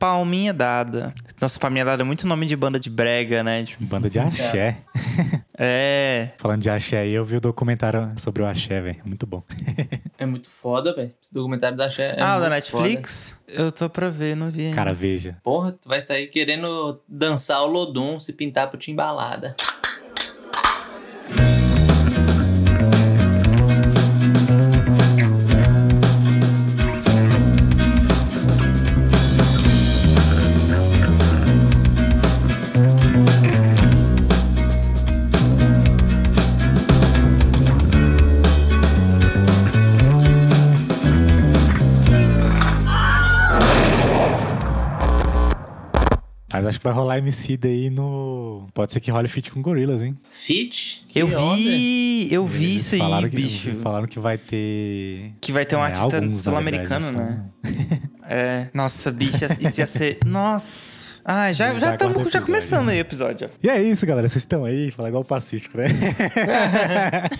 [0.00, 1.14] palminha dada.
[1.38, 3.62] Nossa, palminha dada é muito nome de banda de brega, né?
[3.64, 4.78] Tipo, Banda de axé.
[5.56, 6.30] é.
[6.38, 9.00] Falando de axé aí, eu vi o documentário sobre o axé, velho.
[9.04, 9.44] Muito bom.
[10.18, 11.10] É muito foda, velho.
[11.22, 13.34] Esse documentário da Cher é ah, o da Netflix?
[13.48, 14.64] Eu tô pra ver, não vi.
[14.64, 14.76] ainda.
[14.76, 15.30] Cara, veja.
[15.30, 15.40] foda.
[15.42, 19.56] Porra, tu vai sair querendo dançar o Lodum, se pintar pro timbalada.
[46.70, 48.66] Acho que vai rolar MC daí no.
[48.72, 50.16] Pode ser que role feat com Gorillaz, hein?
[50.30, 51.04] Fit?
[51.14, 51.56] Eu Que onda.
[51.56, 53.74] vi, eu vi Eles isso aí, que, bicho.
[53.76, 55.32] Falaram que vai ter.
[55.40, 57.44] Que vai ter um É, artista sul-americano, né?
[58.32, 58.70] É.
[58.72, 60.18] Nossa, bicho, isso ia ser.
[60.24, 60.99] Nossa.
[61.24, 62.46] Ah, já Já já estamos aguarda o já episódio.
[62.46, 63.50] começando aí o episódio.
[63.62, 64.28] E é isso, galera.
[64.28, 65.84] Vocês estão aí, falar igual o Pacífico, né?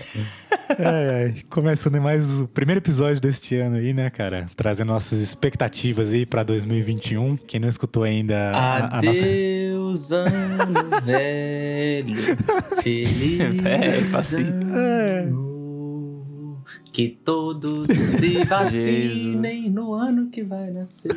[0.79, 1.35] Ai, ai.
[1.49, 4.45] Começando mais o primeiro episódio deste ano aí, né, cara?
[4.55, 7.35] Trazendo nossas expectativas aí pra 2021.
[7.35, 9.19] Quem não escutou ainda a, a nossa.
[9.21, 12.15] Adeus, ano velho.
[12.81, 14.73] Feliz passinho.
[14.73, 16.63] ano.
[16.93, 21.11] Que todos se vacinem no ano que vai nascer.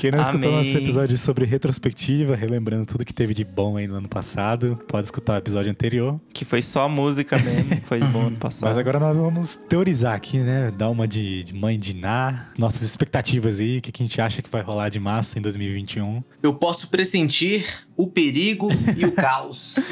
[0.00, 0.64] Quem não escutou Amém.
[0.64, 5.04] nosso episódio sobre retrospectiva, relembrando tudo que teve de bom aí no ano passado, pode
[5.04, 6.18] escutar o episódio anterior.
[6.32, 7.78] Que foi só música mesmo.
[7.84, 8.66] Foi bom ano passado.
[8.66, 10.72] Mas agora nós vamos teorizar aqui, né?
[10.74, 14.18] Dar uma de, de mãe de Ná, nossas expectativas aí, o que, que a gente
[14.22, 16.24] acha que vai rolar de massa em 2021.
[16.42, 19.76] Eu posso pressentir o perigo e o caos.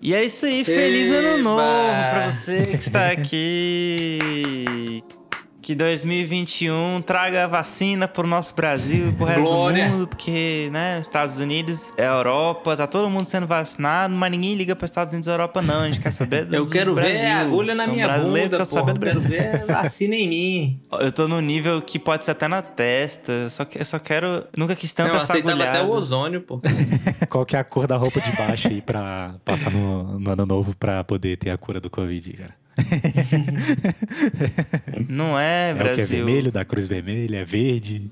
[0.00, 1.42] E é isso aí, feliz ano Eba!
[1.42, 5.02] novo pra você que está aqui.
[5.68, 9.84] Que 2021 traga vacina pro nosso Brasil e pro resto Glória!
[9.86, 14.54] do mundo, porque, né, Estados Unidos, é Europa, tá todo mundo sendo vacinado, mas ninguém
[14.54, 17.02] liga para Estados Unidos e Europa não, a gente quer saber do Eu quero do
[17.02, 17.28] ver Brasil.
[17.28, 19.20] a agulha na Sou minha brasileiro, bunda, quero saber do Brasil.
[19.20, 20.80] quero ver vacina em mim.
[21.00, 23.98] Eu tô num nível que pode ser até na testa, eu só, que- eu só
[23.98, 24.44] quero...
[24.56, 25.92] Nunca quis tanto Não, eu essa aceitava até agulhada.
[25.92, 26.62] o ozônio, pô.
[27.28, 30.46] Qual que é a cor da roupa de baixo aí pra passar no, no ano
[30.46, 32.54] novo pra poder ter a cura do Covid, cara?
[35.08, 36.06] Não é, É o que é Brasil.
[36.24, 38.10] vermelho, da cruz vermelha, é verde.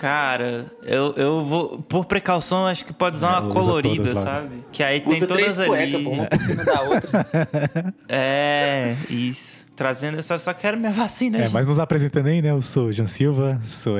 [0.00, 1.78] Cara, eu, eu vou.
[1.78, 4.64] Por precaução, acho que pode usar É, uma usa colorida, sabe?
[4.72, 5.68] Que aí tem Usa todas três ali.
[5.68, 7.26] cuecas, pô, uma por cima da outra.
[8.08, 9.53] É, isso.
[9.76, 11.52] Trazendo, eu só, quero minha vacina, É, gente.
[11.52, 12.50] mas nos apresentando aí, né?
[12.50, 13.96] Eu sou o Jean Silva, sou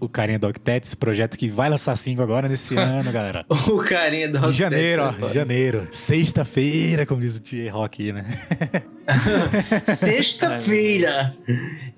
[0.00, 3.44] o carinha do Octets, projeto que vai lançar single agora nesse ano, galera.
[3.50, 5.28] o carinha do Rock janeiro, ó, pô.
[5.28, 5.88] janeiro.
[5.90, 8.24] Sexta-feira, como diz o Tio Rock, né?
[9.96, 11.30] Sexta-feira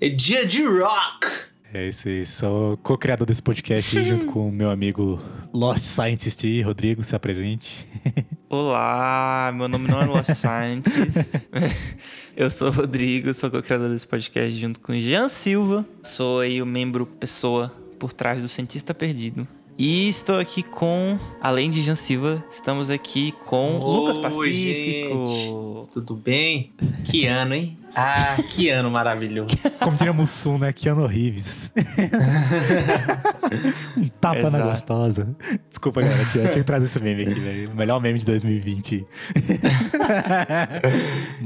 [0.01, 1.27] é dia de rock.
[1.71, 5.21] É isso aí, sou co-criador desse podcast junto com o meu amigo
[5.53, 7.85] Lost Scientist Rodrigo, se apresente.
[8.49, 11.47] Olá, meu nome não é Lost Scientist.
[12.35, 15.85] eu sou o Rodrigo, sou co-criador desse podcast junto com o Jean Silva.
[16.01, 19.47] Sou aí o membro pessoa por trás do Cientista Perdido.
[19.79, 25.87] E estou aqui com, além de Jean Silva, estamos aqui com Oi, Lucas Pacífico.
[25.93, 26.73] Tudo bem?
[27.05, 27.77] Que ano, hein?
[27.95, 29.55] Ah, que ano maravilhoso.
[29.79, 30.73] Como diria Mussum, né?
[30.73, 31.71] Keanu Reeves.
[33.95, 34.69] um tapa na Exato.
[34.69, 35.33] gostosa.
[35.69, 37.71] Desculpa, galera, tinha, tinha que trazer esse meme aqui, velho.
[37.71, 39.05] O melhor meme de 2020.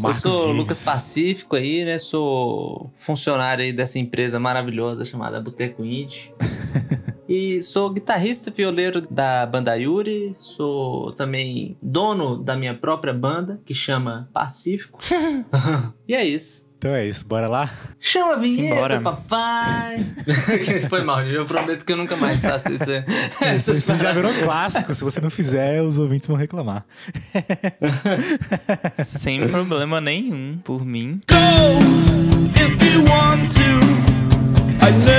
[0.04, 0.58] Eu sou o Dias.
[0.58, 2.00] Lucas Pacífico aí, né?
[2.00, 6.34] Sou funcionário aí dessa empresa maravilhosa chamada Boteco Indie.
[7.28, 10.36] E sou guitarrista violeiro da banda Yuri.
[10.38, 15.00] Sou também dono da minha própria banda, que chama Pacífico.
[16.08, 16.72] e é isso.
[16.78, 17.72] Então é isso, bora lá?
[17.98, 19.00] Chama a vinheta, Simbora.
[19.00, 20.06] papai!
[20.90, 22.84] Foi mal, eu prometo que eu nunca mais faço isso.
[22.84, 23.06] Isso,
[23.40, 24.94] essas isso já virou clássico.
[24.94, 26.86] Se você não fizer, os ouvintes vão reclamar.
[29.02, 31.22] Sem problema nenhum, por mim.
[31.30, 34.04] if you want to.
[34.86, 35.13] I never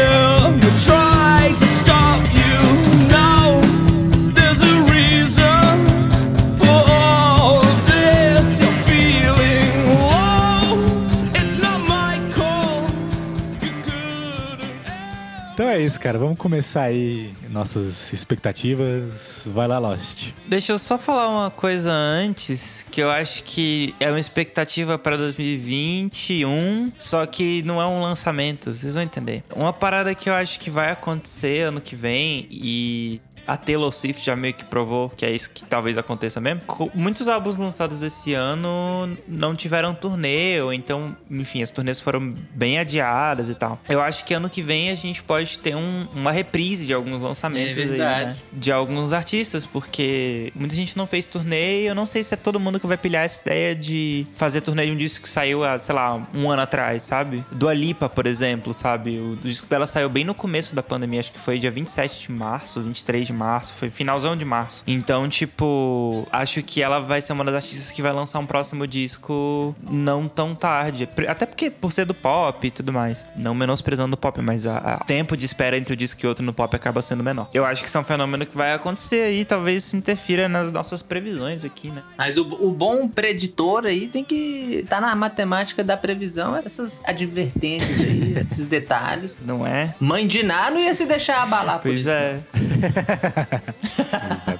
[16.04, 16.18] cara.
[16.18, 19.48] Vamos começar aí nossas expectativas.
[19.50, 20.32] Vai lá, Lost.
[20.46, 25.16] Deixa eu só falar uma coisa antes, que eu acho que é uma expectativa para
[25.16, 29.42] 2021, só que não é um lançamento, vocês vão entender.
[29.56, 34.24] Uma parada que eu acho que vai acontecer ano que vem e a Taylor Swift
[34.24, 36.62] já meio que provou que é isso que talvez aconteça mesmo.
[36.94, 42.78] Muitos álbuns lançados esse ano não tiveram turnê, ou então, enfim, as turnês foram bem
[42.78, 43.78] adiadas e tal.
[43.88, 47.20] Eu acho que ano que vem a gente pode ter um- uma reprise de alguns
[47.20, 48.36] lançamentos É aí, né?
[48.52, 52.36] De alguns artistas, porque muita gente não fez turnê e eu não sei se é
[52.36, 55.64] todo mundo que vai pilhar essa ideia de fazer turnê de um disco que saiu
[55.64, 57.44] há, sei lá, um ano atrás, sabe?
[57.50, 59.18] Do Alipa, por exemplo, sabe?
[59.18, 62.22] O, o disco dela saiu bem no começo da pandemia, acho que foi dia 27
[62.22, 64.82] de março, 23 de março, foi finalzão de março.
[64.86, 68.86] Então, tipo, acho que ela vai ser uma das artistas que vai lançar um próximo
[68.86, 71.08] disco não tão tarde.
[71.28, 73.26] Até porque, por ser do pop e tudo mais.
[73.36, 74.70] Não menosprezando o pop, mas o
[75.06, 77.48] tempo de espera entre um disco e outro no pop acaba sendo menor.
[77.52, 80.70] Eu acho que isso é um fenômeno que vai acontecer aí, talvez isso interfira nas
[80.72, 82.02] nossas previsões aqui, né?
[82.16, 88.00] Mas o, o bom preditor aí tem que tá na matemática da previsão, essas advertências
[88.00, 89.38] aí, esses detalhes.
[89.44, 89.94] Não é?
[90.00, 92.10] Mãe de Ná não ia se deixar abalar por Pois isso.
[92.10, 92.40] é.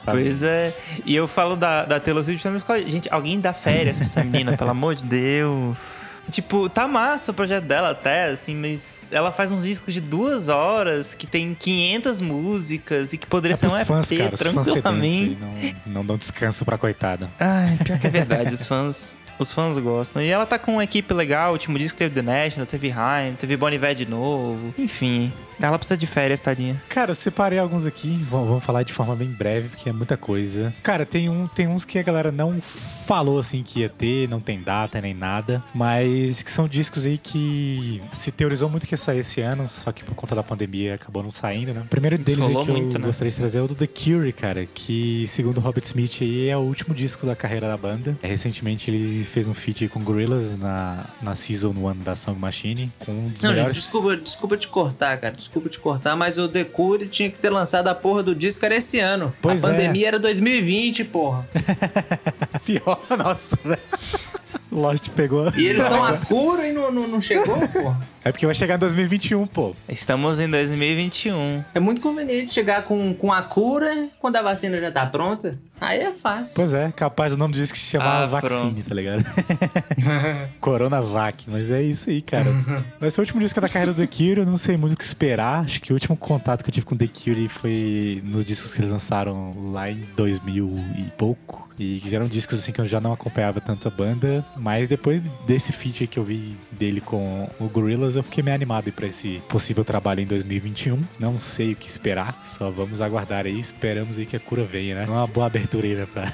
[0.05, 0.75] Pois é.
[1.05, 4.23] E eu falo da, da Taylor Swift também porque, gente, alguém dá férias pra essa
[4.23, 6.23] menina, pelo amor de Deus.
[6.31, 10.49] Tipo, tá massa o projeto dela até, assim, mas ela faz uns discos de duas
[10.49, 14.37] horas que tem 500 músicas e que poderia É ser um EP fãs, cara.
[14.37, 15.39] Tranquilamente.
[15.87, 17.29] não, não dão descanso pra coitada.
[17.39, 19.17] Ai, pior que é verdade, os fãs.
[19.37, 20.23] Os fãs gostam.
[20.23, 21.51] E ela tá com uma equipe legal.
[21.51, 24.73] O último disco teve The National, teve Haim, teve Bon Iver de novo.
[24.79, 26.83] Enfim, ela precisa de férias, tadinha.
[26.89, 30.17] Cara, eu separei alguns aqui, vamos, vamos falar de forma bem breve, porque é muita
[30.17, 30.75] coisa.
[30.83, 34.41] Cara, tem, um, tem uns que a galera não falou assim que ia ter, não
[34.41, 38.99] tem data nem nada, mas que são discos aí que se teorizou muito que ia
[38.99, 41.83] sair esse ano, só que por conta da pandemia acabou não saindo, né?
[41.83, 43.07] O primeiro deles aí que muito, eu né?
[43.07, 46.49] gostaria de trazer é o do The Cure, cara, que segundo o Robert Smith aí
[46.49, 48.17] é o último disco da carreira da banda.
[48.23, 52.39] É, recentemente ele fez um feat aí com Gorillaz na, na Season 1 da Song
[52.39, 53.77] Machine, com um dos Não, gente, melhores...
[53.77, 55.35] desculpa, desculpa te cortar, cara.
[55.45, 58.65] Desculpa te cortar, mas o The Cure tinha que ter lançado a porra do disco
[58.65, 59.31] era esse ano.
[59.43, 59.71] Pois a é.
[59.73, 61.47] pandemia era 2020, porra.
[62.65, 63.79] Pior, nossa, velho.
[64.73, 65.51] Lost pegou.
[65.57, 68.15] E eles são a cura e não, não, não chegou, porra.
[68.25, 69.77] É porque vai chegar em 2021, pô.
[69.89, 71.63] Estamos em 2021.
[71.75, 75.59] É muito conveniente chegar com, com a cura quando a vacina já tá pronta.
[75.81, 76.55] Aí é fácil.
[76.57, 78.89] Pois é, capaz o nome disso que se chamava Ah, Vaccine, pronto.
[78.89, 79.25] tá ligado?
[80.61, 82.47] Coronavac, mas é isso aí, cara.
[82.99, 84.97] Vai ser o último disco da carreira do The Cure, eu não sei muito o
[84.97, 85.65] que esperar.
[85.65, 88.81] Acho que o último contato que eu tive com The Cure foi nos discos que
[88.81, 90.67] eles lançaram lá em 2000
[90.99, 91.69] e pouco.
[91.79, 94.44] E que eram discos assim que eu já não acompanhava tanto a banda.
[94.57, 98.55] Mas depois desse feat aí que eu vi dele com o Gorillaz, eu fiquei meio
[98.55, 101.03] animado pra esse possível trabalho em 2021.
[101.19, 103.59] Não sei o que esperar, só vamos aguardar aí.
[103.59, 105.07] Esperamos aí que a cura venha, né?
[105.07, 106.25] Uma boa abertura aí, né, pra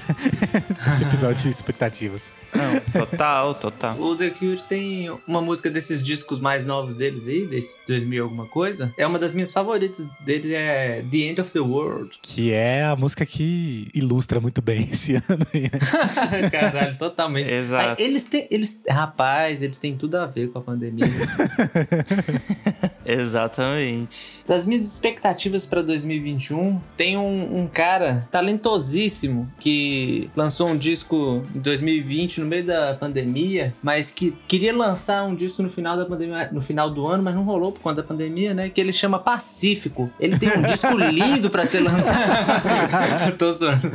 [0.92, 2.32] esse episódio de expectativas.
[2.54, 4.00] Não, total, total.
[4.00, 8.46] O The Cure tem uma música desses discos mais novos deles aí, desde 2000 alguma
[8.46, 8.92] coisa.
[8.96, 12.18] É uma das minhas favoritas deles, é The End of the World.
[12.22, 16.50] Que é a música que ilustra muito bem esse ano aí, né?
[16.50, 17.50] Caralho, totalmente.
[17.50, 17.99] Exato.
[18.00, 21.06] Eles têm, eles, rapaz, eles têm tudo a ver com a pandemia.
[23.04, 24.42] Exatamente.
[24.46, 31.58] Das minhas expectativas pra 2021, tem um, um cara talentosíssimo que lançou um disco em
[31.58, 36.48] 2020 no meio da pandemia, mas que queria lançar um disco no final da pandemia,
[36.52, 38.70] no final do ano, mas não rolou por conta da pandemia, né?
[38.70, 40.10] Que ele chama Pacífico.
[40.18, 43.36] Ele tem um disco lindo pra ser lançado.
[43.36, 43.90] Tô zoando.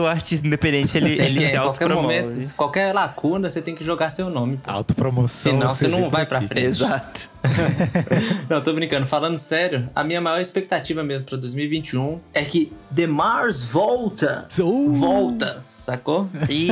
[0.00, 3.74] O artista independente, ele, Tem ele que, se em qualquer momento, qualquer lacuna, você tem
[3.74, 4.58] que jogar seu nome.
[4.58, 4.70] pô.
[4.70, 5.52] Autopromoção.
[5.52, 6.48] Senão você não vai pra aqui.
[6.48, 6.64] frente.
[6.66, 7.28] Exato.
[8.48, 9.06] Não, tô brincando.
[9.06, 14.46] Falando sério, a minha maior expectativa mesmo pra 2021 é que The Mars volta.
[14.58, 16.28] Uh, Volta, sacou?
[16.48, 16.68] E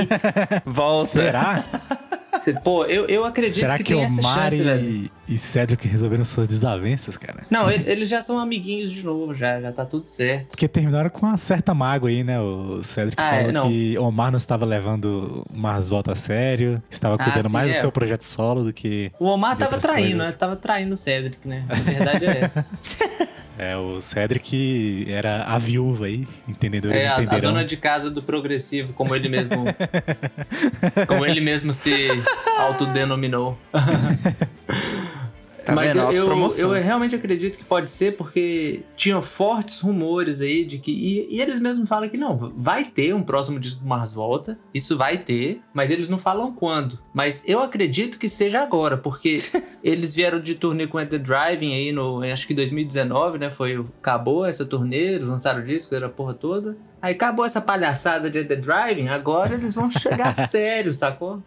[0.64, 1.06] volta.
[1.08, 1.64] Será?
[2.54, 4.88] Pô, eu, eu acredito Será que, que, tem essa Omar chance, velho.
[4.88, 7.44] e, e Cedric resolveram suas desavenças, cara?
[7.50, 10.48] Não, ele- eles já são amiguinhos de novo, já, já tá tudo certo.
[10.48, 12.40] Porque terminaram com uma certa mágoa aí, né?
[12.40, 13.68] O Cedric Ah, é, falou não.
[13.68, 17.70] que Omar não estava levando o Mars Volta a sério, estava Ah, cuidando sim, mais
[17.72, 17.80] do é.
[17.80, 19.10] seu projeto solo do que.
[19.18, 20.26] O Omar tava traindo, coisas.
[20.28, 20.32] né?
[20.32, 21.64] Tava traindo o Cedric, né?
[21.68, 22.68] A verdade é essa.
[23.58, 28.22] É, o Cedric era a viúva aí, entendedores É a, a dona de casa do
[28.22, 29.64] progressivo, como ele mesmo.
[31.08, 32.08] como ele mesmo se
[32.58, 33.58] autodenominou.
[35.66, 36.12] Tá Mas vendo?
[36.12, 40.92] eu, eu, eu realmente acredito que pode ser porque tinham fortes rumores aí de que.
[40.92, 44.56] E, e eles mesmos falam que não, vai ter um próximo disco do Mars Volta.
[44.72, 47.00] Isso vai ter, mas eles não falam quando.
[47.12, 49.38] Mas eu acredito que seja agora, porque
[49.82, 52.22] eles vieram de turnê com At The Driving aí no.
[52.22, 53.50] Acho que 2019, né?
[53.50, 53.84] Foi.
[53.98, 56.76] Acabou essa turnê, eles lançaram o disco, era a porra toda.
[57.00, 61.42] Aí acabou essa palhaçada de The Driving, agora eles vão chegar sério, sacou?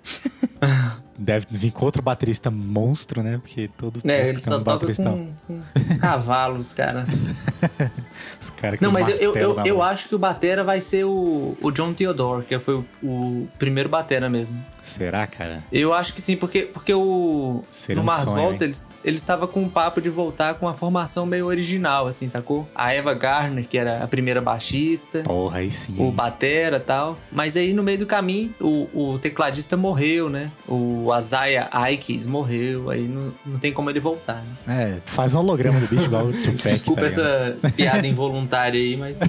[1.20, 3.34] deve vir com outro baterista monstro, né?
[3.34, 5.04] Porque todos É, ele que só tem um toca baterista.
[5.04, 7.06] com, com cavalos, cara.
[8.40, 11.58] Os caras que Não, mas eu, eu, eu, acho que o Batera vai ser o,
[11.62, 14.64] o John Theodore, que foi o, o primeiro Batera mesmo.
[14.82, 15.62] Será, cara?
[15.72, 17.64] Eu acho que sim, porque, porque o.
[17.74, 18.70] Seria no um Mars sonho, Volta, hein?
[18.70, 22.68] eles, eles estavam com um papo de voltar com uma formação meio original, assim, sacou?
[22.74, 25.24] A Eva Gardner, que era a primeira baixista.
[25.40, 25.96] Porra, aí sim.
[25.98, 27.18] O Batera e tal.
[27.32, 30.52] Mas aí no meio do caminho, o, o tecladista morreu, né?
[30.68, 32.90] O Azaya Aikis morreu.
[32.90, 34.98] Aí não, não tem como ele voltar, né?
[34.98, 38.98] É, faz um holograma do bicho igual o Tupac, Desculpa tá essa piada involuntária aí,
[38.98, 39.20] mas.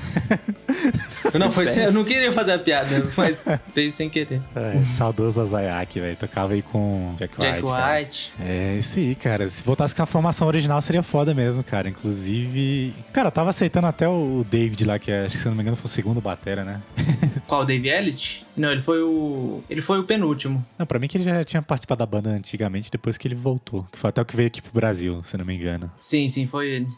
[1.38, 4.40] não, foi sem, eu não queria fazer a piada, mas veio sem querer.
[4.54, 6.16] É, saudoso Azayak, velho.
[6.16, 7.52] Tocava aí com Jack White.
[7.52, 7.98] Jack cara.
[7.98, 8.32] White.
[8.40, 9.48] É, isso aí, cara.
[9.48, 11.88] Se voltasse com a formação original, seria foda mesmo, cara.
[11.88, 12.94] Inclusive.
[13.12, 15.62] Cara, eu tava aceitando até o David lá, que é, acho que se não me
[15.62, 16.80] engano o segundo batera, né?
[17.46, 18.46] Qual, o Dave Elliott?
[18.56, 19.62] Não, ele foi o.
[19.68, 20.64] Ele foi o penúltimo.
[20.78, 23.86] Não, pra mim que ele já tinha participado da banda antigamente, depois que ele voltou.
[23.92, 25.90] Que foi até o que veio aqui pro Brasil, se não me engano.
[26.00, 26.88] Sim, sim, foi ele.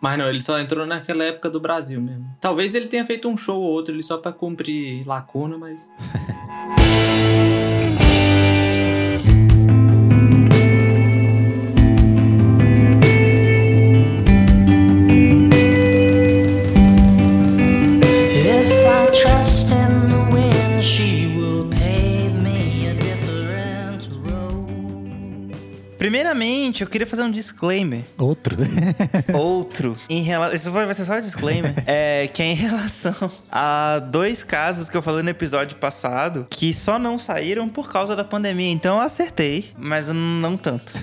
[0.00, 2.26] Mas não, ele só entrou naquela época do Brasil mesmo.
[2.40, 5.90] Talvez ele tenha feito um show ou outro ali só pra cumprir lacuna, mas.
[26.10, 28.02] Primeiramente, eu queria fazer um disclaimer.
[28.18, 28.56] Outro.
[29.32, 29.96] Outro.
[30.08, 30.56] Em relação.
[30.56, 31.72] Isso vai ser só um disclaimer.
[31.86, 33.14] é que é em relação
[33.48, 38.16] a dois casos que eu falei no episódio passado que só não saíram por causa
[38.16, 38.72] da pandemia.
[38.72, 40.94] Então eu acertei, mas não tanto.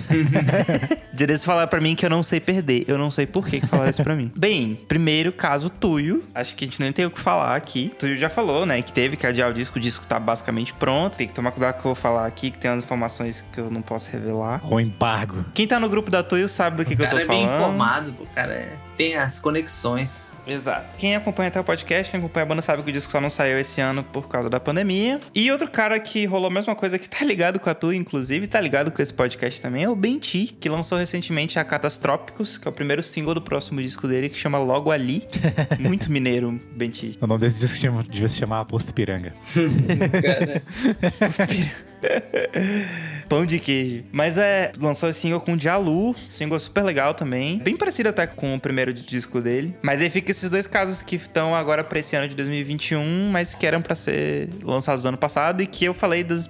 [1.14, 2.84] Direito falar pra mim que eu não sei perder.
[2.86, 4.30] Eu não sei por que, que falaram isso pra mim.
[4.36, 6.22] Bem, primeiro caso Tuyo.
[6.34, 7.90] Acho que a gente nem tem o que falar aqui.
[7.98, 8.82] Tuyo já falou, né?
[8.82, 9.78] Que teve que adiar o disco.
[9.78, 11.16] O disco tá basicamente pronto.
[11.16, 13.42] Tem que tomar cuidado com o que eu vou falar aqui, que tem umas informações
[13.50, 14.60] que eu não posso revelar.
[14.70, 15.44] o embargo.
[15.54, 17.28] Quem tá no grupo da Tuyo sabe do que, o que eu cara tô é
[17.28, 17.60] bem falando.
[17.60, 18.76] informado, pô, o cara é...
[18.98, 20.36] tem as conexões.
[20.46, 20.98] Exato.
[20.98, 23.30] Quem acompanha até o podcast, quem acompanha a banda sabe que o disco só não
[23.30, 25.20] saiu esse ano por causa da pandemia.
[25.32, 28.48] E outro cara que rolou a mesma coisa, que tá ligado com a tua, inclusive,
[28.48, 32.66] tá ligado com esse podcast também, é o Benti, que lançou recentemente a Catastrópicos, que
[32.66, 35.22] é o primeiro single do próximo disco dele, que chama Logo Ali.
[35.78, 37.16] Muito mineiro, Benti.
[37.20, 39.32] O nome desse disco chama- devia se chamar Posto Piranga.
[40.22, 40.62] Cara,
[43.28, 44.04] Pão de queijo.
[44.12, 47.58] Mas é, lançou esse single com o Jalu, single super legal também.
[47.58, 49.76] Bem parecido até com o primeiro disco dele.
[49.82, 53.54] Mas aí fica esses dois casos que estão agora pra esse ano de 2021, mas
[53.54, 56.48] que eram pra ser lançados no ano passado e que eu falei das,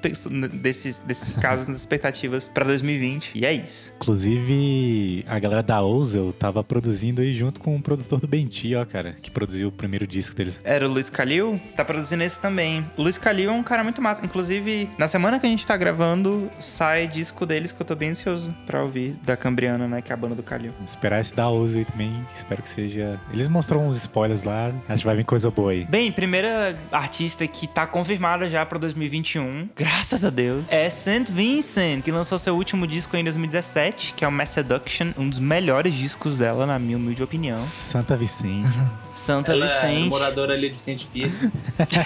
[0.53, 3.33] desses, desses casos nas expectativas pra 2020.
[3.35, 3.93] E é isso.
[3.97, 8.85] Inclusive, a galera da Ozel tava produzindo aí junto com o produtor do Benti, ó,
[8.85, 10.61] cara, que produziu o primeiro disco deles.
[10.65, 12.85] Era o Luiz Calil, tá produzindo esse também.
[12.97, 14.25] O Luiz Calil é um cara muito massa.
[14.25, 18.11] Inclusive, na semana que a gente tá gravando, sai disco deles que eu tô bem
[18.11, 20.73] ansioso pra ouvir, da Cambriana, né, que é a banda do Calil.
[20.85, 23.19] Esperar esse da Ozel aí também, espero que seja.
[23.33, 25.85] Eles mostraram uns spoilers lá, acho que vai vir coisa boa aí.
[25.85, 31.27] Bem, primeira artista que tá confirmada já pra 2021, graças a Deus, é St.
[31.31, 35.39] Vincent, que lançou seu último disco em 2017, que é o Mass Seduction, um dos
[35.39, 37.59] melhores discos dela, na minha humilde opinião.
[37.59, 38.69] Santa Vicente.
[39.13, 40.09] Santa ela é Vicente.
[40.09, 41.49] moradora ali de Vicente Pires.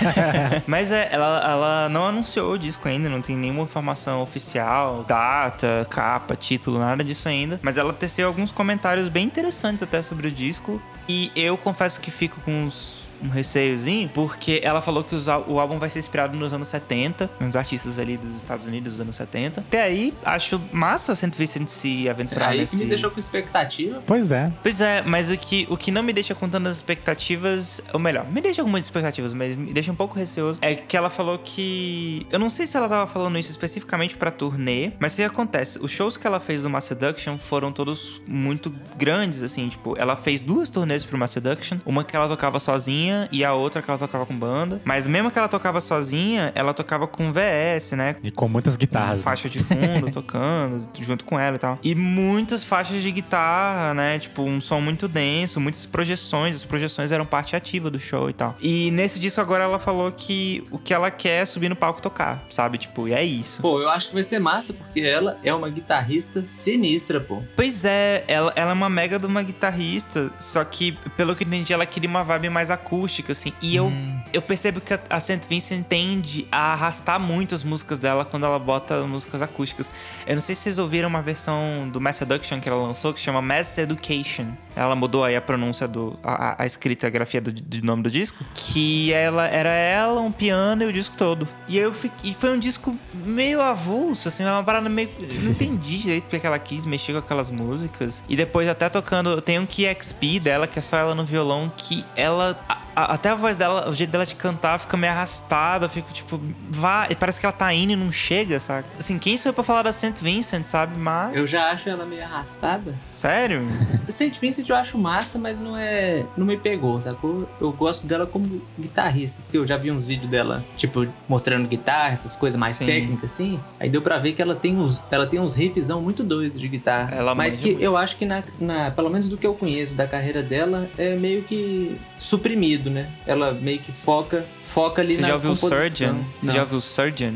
[0.66, 5.86] Mas é, ela, ela não anunciou o disco ainda, não tem nenhuma informação oficial, data,
[5.90, 7.60] capa, título, nada disso ainda.
[7.62, 10.80] Mas ela teceu alguns comentários bem interessantes até sobre o disco.
[11.08, 15.58] E eu confesso que fico com uns um receiozinho, porque ela falou que os o
[15.58, 19.16] álbum vai ser inspirado nos anos 70, nos artistas ali dos Estados Unidos dos anos
[19.16, 19.60] 70.
[19.60, 21.30] Até aí, acho massa St.
[21.36, 22.76] Vincent se aventurar Aí nesse...
[22.76, 24.02] que me deixou com expectativa.
[24.06, 24.52] pois é.
[24.62, 28.26] Pois é, mas o que, o que não me deixa com tantas expectativas, ou melhor,
[28.30, 31.38] me deixa com muitas expectativas, mas me deixa um pouco receoso, é que ela falou
[31.38, 32.26] que.
[32.30, 35.78] Eu não sei se ela tava falando isso especificamente pra turnê, mas o que acontece?
[35.82, 40.16] Os shows que ela fez do Mass Seduction foram todos muito grandes, assim, tipo, ela
[40.16, 43.90] fez duas turnês pro Mass Seduction, uma que ela tocava sozinha e a outra que
[43.90, 48.16] ela tocava com banda, mas mesmo que ela tocava sozinha, ela tocava com VS, né?
[48.22, 49.18] E com muitas guitarras.
[49.18, 49.24] né?
[49.24, 51.78] faixa de fundo tocando junto com ela e tal.
[51.82, 54.18] E muitas faixas de guitarra, né?
[54.18, 56.56] Tipo, um som muito denso, muitas projeções.
[56.56, 58.56] As projeções eram parte ativa do show e tal.
[58.60, 62.00] E nesse disco agora ela falou que o que ela quer é subir no palco
[62.00, 62.78] e tocar, sabe?
[62.78, 63.60] Tipo, e é isso.
[63.62, 67.42] Pô, eu acho que vai ser massa, porque ela é uma guitarrista sinistra, pô.
[67.56, 71.48] Pois é, ela, ela é uma mega de uma guitarrista, só que, pelo que eu
[71.48, 73.01] entendi, ela queria uma vibe mais acústica,
[73.32, 73.52] assim.
[73.62, 73.92] E eu
[74.32, 75.40] eu percebo que a- St.
[75.48, 79.90] Vincent tende a arrastar muito as músicas dela quando ela bota músicas acústicas.
[80.26, 83.20] Eu não sei se vocês ouviram uma versão do Mass Seduction que ela lançou, que
[83.20, 84.48] chama Mass Education.
[84.74, 86.18] Ela mudou aí a pronúncia do.
[86.22, 88.42] a, a- escrita, a grafia do, do nome do disco.
[88.54, 91.46] Que ela era ela, um piano e o disco todo.
[91.68, 92.30] E eu fiquei.
[92.30, 95.10] E foi um disco meio avulso, assim, uma parada meio.
[95.42, 98.22] Não entendi direito porque que ela quis mexer com aquelas músicas.
[98.28, 99.40] E depois até tocando.
[99.42, 102.58] Tem um KXP dela, que é só ela no violão, que ela.
[102.94, 105.86] A- até a voz dela, o jeito dela de cantar fica meio arrastada.
[105.86, 107.06] Eu fico tipo, vá.
[107.10, 108.86] E parece que ela tá indo e não chega, sabe?
[108.98, 110.14] Assim, quem sou eu pra falar da St.
[110.22, 110.98] Vincent, sabe?
[110.98, 111.36] Mas.
[111.36, 112.94] Eu já acho ela meio arrastada.
[113.12, 113.66] Sério?
[114.08, 116.24] Saint Vincent eu acho massa, mas não é.
[116.36, 117.48] Não me pegou, sacou?
[117.60, 122.12] Eu gosto dela como guitarrista, porque eu já vi uns vídeos dela, tipo, mostrando guitarra,
[122.12, 122.86] essas coisas mais Sim.
[122.86, 123.60] técnicas, assim.
[123.80, 126.68] Aí deu pra ver que ela tem uns, ela tem uns riffzão muito doidos de
[126.68, 127.14] guitarra.
[127.14, 127.82] Ela mas que muito.
[127.82, 131.14] eu acho que, na, na- pelo menos do que eu conheço da carreira dela, é
[131.16, 133.08] meio que suprimido, né?
[133.26, 135.82] Ela meio que foca, foca ali Você na já ouviu o composição.
[135.88, 136.14] Surgeon?
[136.40, 136.54] Você Não.
[136.54, 137.34] já ouviu o Surgeon?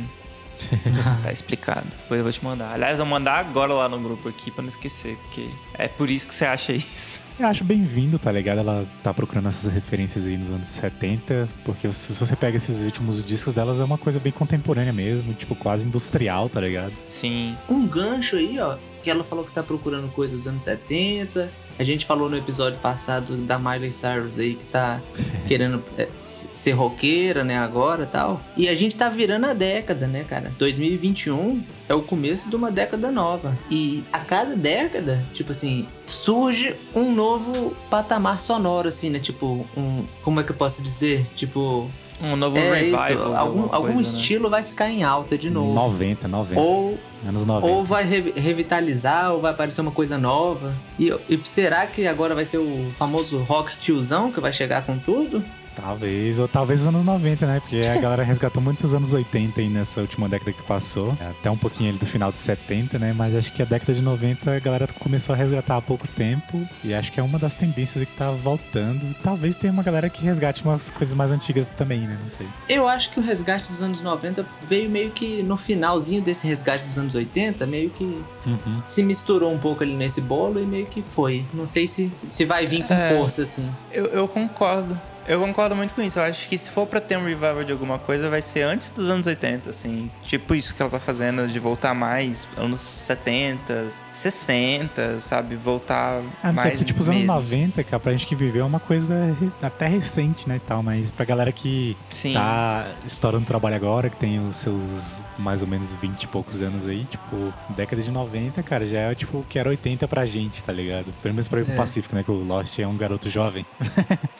[1.23, 1.87] tá explicado.
[2.03, 2.73] Depois eu vou te mandar.
[2.73, 6.09] Aliás, eu vou mandar agora lá no grupo aqui pra não esquecer, porque é por
[6.09, 7.21] isso que você acha isso.
[7.39, 8.61] Eu acho bem-vindo, tá ligado?
[8.61, 12.87] Ela tá procurando essas referências aí nos anos 70, porque se se você pega esses
[12.87, 16.95] últimos discos delas, é uma coisa bem contemporânea mesmo, tipo, quase industrial, tá ligado?
[17.11, 17.55] Sim.
[17.69, 18.77] um gancho aí, ó,
[19.07, 21.49] que ela falou que tá procurando coisas dos anos 70.
[21.79, 25.01] A gente falou no episódio passado da Miley Cyrus aí que tá
[25.47, 28.43] querendo é, ser roqueira, né, agora e tal.
[28.57, 30.53] E a gente tá virando a década, né, cara?
[30.59, 33.57] 2021 é o começo de uma década nova.
[33.71, 39.21] E a cada década, tipo assim, surge um novo patamar sonoro, assim, né?
[39.21, 40.05] Tipo, um.
[40.21, 41.25] Como é que eu posso dizer?
[41.37, 41.89] Tipo.
[42.23, 43.37] Um novo É revival.
[43.37, 44.17] algum, alguma algum coisa, né?
[44.19, 45.75] estilo vai ficar em alta de novo.
[45.75, 46.61] 90, 90.
[46.61, 47.73] Ou anos 90.
[47.73, 50.75] ou vai re- revitalizar, ou vai aparecer uma coisa nova.
[50.99, 54.97] E, e será que agora vai ser o famoso rock tiozão que vai chegar com
[54.99, 55.45] tudo?
[55.77, 57.61] Talvez, ou talvez os anos 90, né?
[57.61, 61.17] Porque a galera resgatou muitos anos 80 aí nessa última década que passou.
[61.21, 63.13] Até um pouquinho ali do final de 70, né?
[63.17, 66.67] Mas acho que a década de 90 a galera começou a resgatar há pouco tempo.
[66.83, 69.15] E acho que é uma das tendências que tá voltando.
[69.23, 72.19] Talvez tenha uma galera que resgate umas coisas mais antigas também, né?
[72.23, 72.47] Não sei.
[72.69, 76.85] Eu acho que o resgate dos anos 90 veio meio que no finalzinho desse resgate
[76.85, 78.05] dos anos 80, meio que
[78.47, 78.81] Uhum.
[78.85, 81.45] se misturou um pouco ali nesse bolo e meio que foi.
[81.53, 83.17] Não sei se, se vai vir com É.
[83.17, 83.69] força, assim.
[83.93, 84.99] Eu, eu concordo.
[85.29, 86.19] Eu concordo muito com isso.
[86.19, 88.91] Eu acho que se for pra ter um revival de alguma coisa, vai ser antes
[88.91, 90.11] dos anos 80, assim.
[90.25, 95.57] Tipo isso que ela tá fazendo, de voltar mais anos 70, 60, sabe?
[95.57, 97.35] Voltar Ah, não sei, mais porque tipo os anos mesmo.
[97.35, 99.15] 90, cara, pra gente que viveu é uma coisa
[99.63, 100.83] até recente, né, e tal.
[100.83, 102.35] Mas pra galera que Sim.
[102.35, 106.87] tá estourando trabalho agora, que tem os seus mais ou menos 20 e poucos anos
[106.87, 110.63] aí, tipo, década de 90, cara, já é tipo o que era 80 pra gente,
[110.63, 111.13] tá ligado?
[111.23, 111.77] Pelo menos pra ir pro É.
[111.77, 113.65] Pacífico, né, que o Lost é um garoto jovem.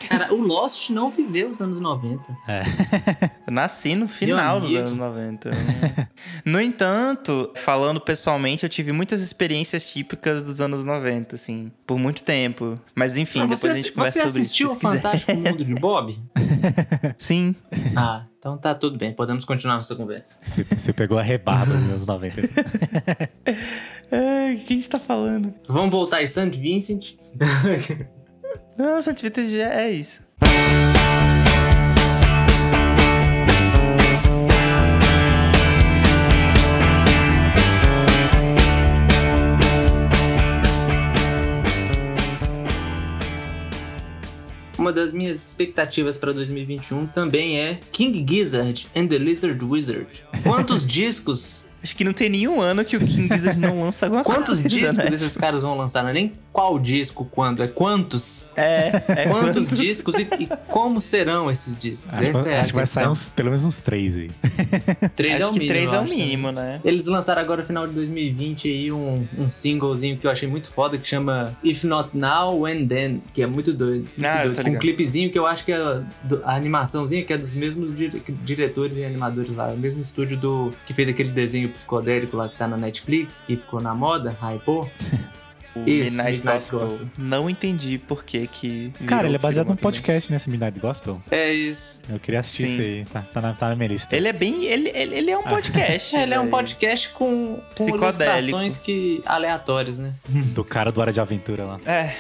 [0.09, 2.23] Cara, o Lost não viveu os anos 90.
[3.47, 5.51] Eu nasci no final dos anos 90.
[6.45, 12.25] no entanto, falando pessoalmente, eu tive muitas experiências típicas dos anos 90, assim, por muito
[12.25, 12.79] tempo.
[12.95, 14.47] Mas enfim, Ah, depois você, a gente conversa você sobre isso.
[14.51, 14.81] assistiu se o.
[14.81, 16.19] Fantástico Mundo de Bob?
[17.19, 17.55] Sim.
[17.97, 19.13] Ah, então tá tudo bem.
[19.13, 20.41] Podemos continuar nossa conversa.
[20.45, 22.43] Você, você pegou a rebarba dos anos 90.
[24.11, 25.55] Ai, o que a gente tá falando?
[25.69, 26.51] Vamos voltar em St.
[26.51, 27.15] Vincent.
[28.79, 30.26] Não, Saint Vitus já é isso.
[44.87, 50.07] Uma das minhas expectativas para 2021 também é King Gizzard and the Lizard Wizard.
[50.45, 54.23] Quantos discos, Acho que não tem nenhum ano que o King Gizzard não lança alguma
[54.25, 55.07] quantos coisa, discos né?
[55.15, 56.03] esses caras vão lançar?
[56.03, 58.49] Não é nem qual disco, quando, é quantos.
[58.57, 62.13] É, é Quantos discos e, e como serão esses discos?
[62.15, 64.31] acho Essa que- é a acho que vai sair uns, pelo menos uns três aí.
[65.15, 65.75] Três Acho é o que mínimo.
[65.75, 66.09] três é o né?
[66.09, 66.81] mínimo, né?
[66.85, 70.71] Eles lançaram agora no final de 2020 aí um, um singlezinho que eu achei muito
[70.71, 74.09] foda que chama If Not Now, When Then, que é muito doido.
[74.17, 74.71] Muito Ah, eu doido.
[74.71, 78.23] um clipezinho que eu acho que é do- a animaçãozinha que é dos mesmos dire-
[78.45, 82.57] diretores e animadores lá, o mesmo estúdio do que fez aquele desenho psicodélico lá que
[82.57, 84.89] tá na Netflix, que ficou na moda, hypou.
[85.77, 86.79] O Isso, Midnight, Midnight Gospel.
[86.79, 87.09] Gospel.
[87.19, 88.93] Não entendi por que que...
[89.07, 91.21] Cara, ele é baseado num podcast, né, esse Midnight Gospel.
[91.31, 92.03] É isso.
[92.09, 92.73] Eu queria assistir Sim.
[92.73, 94.17] isso aí, tá, tá, na, tá na minha lista.
[94.17, 94.65] Ele é bem...
[94.65, 96.17] Ele, ele, ele é um podcast.
[96.17, 96.51] É, ele é um velho.
[96.51, 100.15] podcast com, com ilustrações que aleatórias, né?
[100.55, 101.81] Do cara do Hora de Aventura lá.
[101.85, 102.15] É,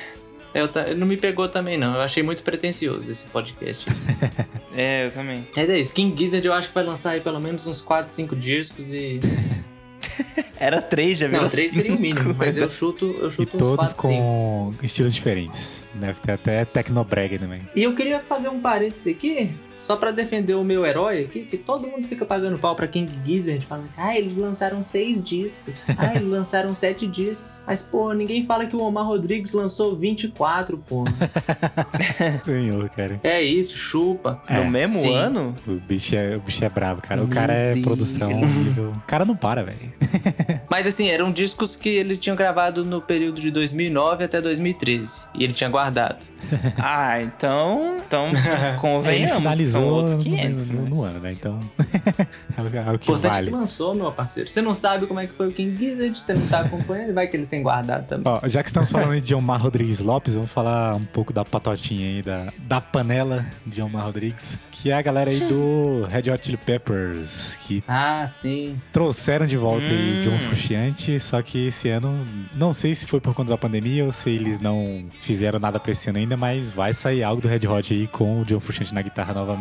[0.57, 1.95] Eu, não me pegou também, não.
[1.95, 3.87] Eu achei muito pretencioso esse podcast.
[4.75, 5.47] é, eu também.
[5.55, 8.12] Mas é isso, King Gizzard eu acho que vai lançar aí pelo menos uns 4,
[8.12, 9.21] 5 discos e.
[10.59, 13.57] Era três, já virou Não, três seria o mínimo, mas eu chuto, eu E chuto
[13.57, 14.09] uns todos 4, 5.
[14.09, 15.90] com estilos diferentes.
[15.95, 17.69] Deve ter até Tecnobrega também.
[17.77, 21.57] E eu queria fazer um parênteses aqui, só para defender o meu herói aqui, que
[21.57, 25.83] todo mundo fica pagando pau para King Gizzard, falando que ah, eles lançaram seis discos,
[25.97, 30.79] ah, eles lançaram sete discos, mas pô, ninguém fala que o Omar Rodrigues lançou 24,
[30.79, 31.05] pô.
[32.45, 33.21] Senhor, cara.
[33.23, 34.41] É isso, chupa.
[34.49, 35.15] É, no mesmo sim.
[35.15, 35.55] ano?
[35.67, 37.23] O bicho, é, o bicho é bravo, cara.
[37.23, 38.31] O cara é produção.
[38.97, 39.93] o cara não para, velho.
[40.71, 45.23] mas assim, eram discos que ele tinha gravado no período de 2009 até 2013.
[45.35, 46.25] E ele tinha guardado.
[46.79, 48.01] ah, então.
[48.07, 48.31] Então,
[48.81, 49.45] convenhamos.
[49.45, 51.33] É, são outros 500, no, no, ano, né?
[51.33, 53.51] Então, é, é o que Importante é vale.
[53.51, 54.49] que lançou, meu parceiro.
[54.49, 57.27] Você não sabe como é que foi o King Gizzard, você não tá acompanhando, vai
[57.27, 58.25] que eles têm guardado também.
[58.27, 62.07] Ó, já que estamos falando de Omar Rodrigues Lopes, vamos falar um pouco da patotinha
[62.07, 66.45] aí, da, da panela de Omar Rodrigues, que é a galera aí do Red Hot
[66.45, 68.81] Chili Peppers, que ah, sim.
[68.93, 69.89] trouxeram de volta hum.
[69.89, 70.41] aí John hum.
[70.41, 74.31] Frusciante, só que esse ano, não sei se foi por conta da pandemia ou se
[74.31, 77.93] eles não fizeram nada pra esse ano ainda, mas vai sair algo do Red Hot
[77.93, 79.56] aí com o John Frusciante na guitarra novamente.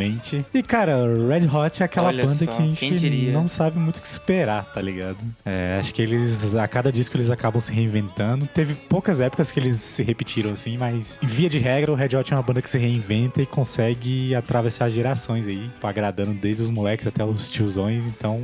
[0.53, 3.77] E cara, o Red Hot é aquela Olha banda só, que a gente não sabe
[3.77, 5.17] muito o que esperar, tá ligado?
[5.45, 8.45] É, acho que eles, a cada disco eles acabam se reinventando.
[8.47, 12.34] Teve poucas épocas que eles se repetiram assim, mas via de regra o Red Hot
[12.34, 17.08] é uma banda que se reinventa e consegue atravessar gerações aí, agradando desde os moleques
[17.08, 18.39] até os tiozões, então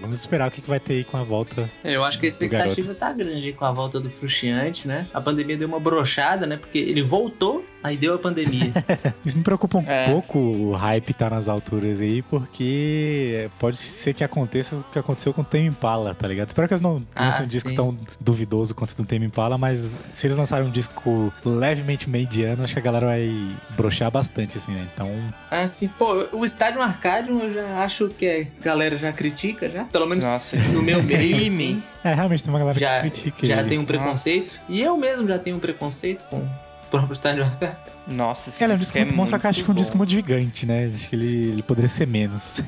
[0.00, 2.28] vamos esperar o que, que vai ter aí com a volta Eu acho que a
[2.28, 5.06] expectativa tá grande aí com a volta do Frustiante, né?
[5.14, 6.56] A pandemia deu uma brochada, né?
[6.56, 8.72] Porque ele voltou, aí deu a pandemia.
[9.24, 10.06] Isso me preocupa um É.
[10.06, 15.32] pouco o hype tá nas alturas aí, porque pode ser que aconteça o que aconteceu
[15.32, 16.48] com o Tame Impala, tá ligado?
[16.48, 17.74] Espero que eles não Ah, lancem um disco sim.
[17.76, 22.64] tão duvidoso quanto o do Tame Impala, mas se eles lançarem um disco levemente mediano,
[22.64, 23.30] acho que a galera vai
[23.76, 24.86] brochar bastante, assim, né?
[24.94, 25.08] Então,
[25.50, 29.84] assim, pô, o Estádio Arcadium eu já acho que a galera já critica, já.
[29.84, 30.56] Pelo menos Nossa.
[30.56, 33.68] no meu assim, é, realmente tem uma galera já que critica já ele.
[33.68, 34.58] tem um preconceito.
[34.68, 36.46] E eu mesmo já tenho um preconceito com
[36.92, 37.76] o próprio Estádio Arcadium.
[38.10, 39.72] Nossa, esse É, ele é um disco disco muito bom, só que acho que é
[39.72, 40.90] um disco muito gigante, né?
[40.94, 42.60] Acho que ele, ele poderia ser menos.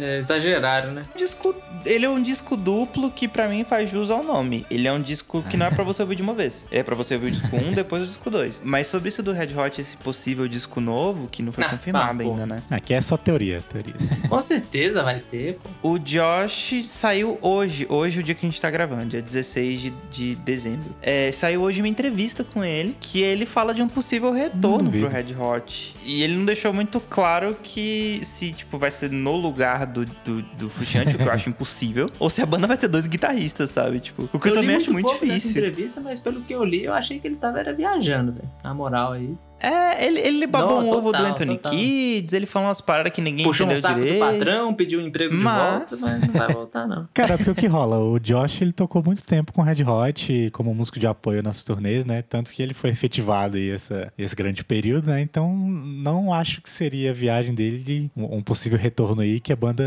[0.00, 1.04] É, exageraram, né?
[1.16, 4.64] disco, ele é um disco duplo que pra mim faz jus ao nome.
[4.70, 6.64] Ele é um disco que não é pra você ouvir de uma vez.
[6.70, 8.62] É pra você ouvir o disco 1, depois o disco 2.
[8.64, 12.24] Mas sobre isso do Red Hot, esse possível disco novo, que não foi Ah, confirmado
[12.24, 12.62] tá, ainda, né?
[12.70, 13.94] Aqui é só teoria, teoria.
[14.28, 15.90] Com certeza vai ter, pô.
[15.90, 19.94] O Josh saiu hoje, hoje o dia que a gente tá gravando, dia 16 de,
[20.10, 20.94] de dezembro.
[21.02, 25.06] É, saiu hoje uma entrevista com ele, que ele fala de um possível retorno duvido.
[25.06, 25.94] pro Red Hot.
[26.04, 30.42] E ele não deixou muito claro que se, tipo, vai ser no lugar do, do,
[30.42, 33.70] do Frusciante, o que eu acho impossível, ou se a banda vai ter dois guitarristas,
[33.70, 34.00] sabe?
[34.00, 35.50] Tipo, o que eu, li também acho muito pouco dessa difícil.
[35.50, 38.50] entrevista, mas pelo que eu li, eu achei que ele tava era viajando, velho.
[38.62, 39.36] Na moral aí.
[39.60, 41.72] É, ele, ele babou Não, um ovo do Anthony total.
[41.72, 44.24] Kids, ele falou umas paradas que ninguém Puxou um entendeu saco direito.
[44.24, 47.08] do patrão, pediu um emprego de Mas- volta, mas não vai voltar, não.
[47.14, 47.98] Cara, porque o que rola?
[47.98, 52.04] O Josh, ele tocou muito tempo com Red Hot como músico de apoio nas turnês,
[52.04, 52.22] né?
[52.22, 55.20] Tanto que ele foi efetivado aí essa, esse grande período, né?
[55.20, 59.52] Então, não acho que seria a viagem dele de um, um possível retorno aí que
[59.52, 59.84] a banda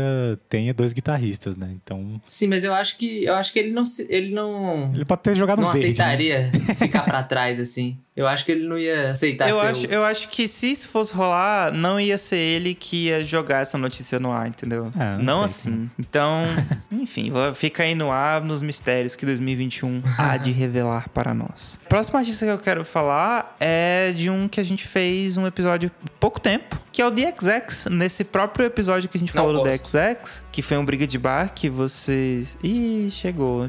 [0.48, 1.70] tenha dois guitarristas, né?
[1.82, 5.04] Então, Sim, mas eu acho que eu acho que ele não se- ele não ele
[5.04, 6.04] pode ter jogado não verde, né?
[6.04, 7.98] aceitaria ficar pra trás assim.
[8.16, 11.14] Eu acho que ele não ia aceitar Eu acho, eu acho que se isso fosse
[11.14, 14.92] rolar, não ia ser ele que ia jogar essa notícia no ar, entendeu?
[14.96, 15.90] Ah, não não sei, assim.
[15.98, 16.44] Então,
[16.90, 21.78] enfim, fica aí no ar nos mistérios que 2021 há de revelar para nós.
[21.88, 25.90] Próxima artista que eu quero falar é de um que a gente fez um episódio
[26.04, 27.86] há pouco tempo, que é o The XX.
[27.90, 29.92] Nesse próprio episódio que a gente Não falou do gosto.
[29.92, 32.56] The XX, que foi um briga de bar que vocês.
[32.62, 33.68] Ih, chegou.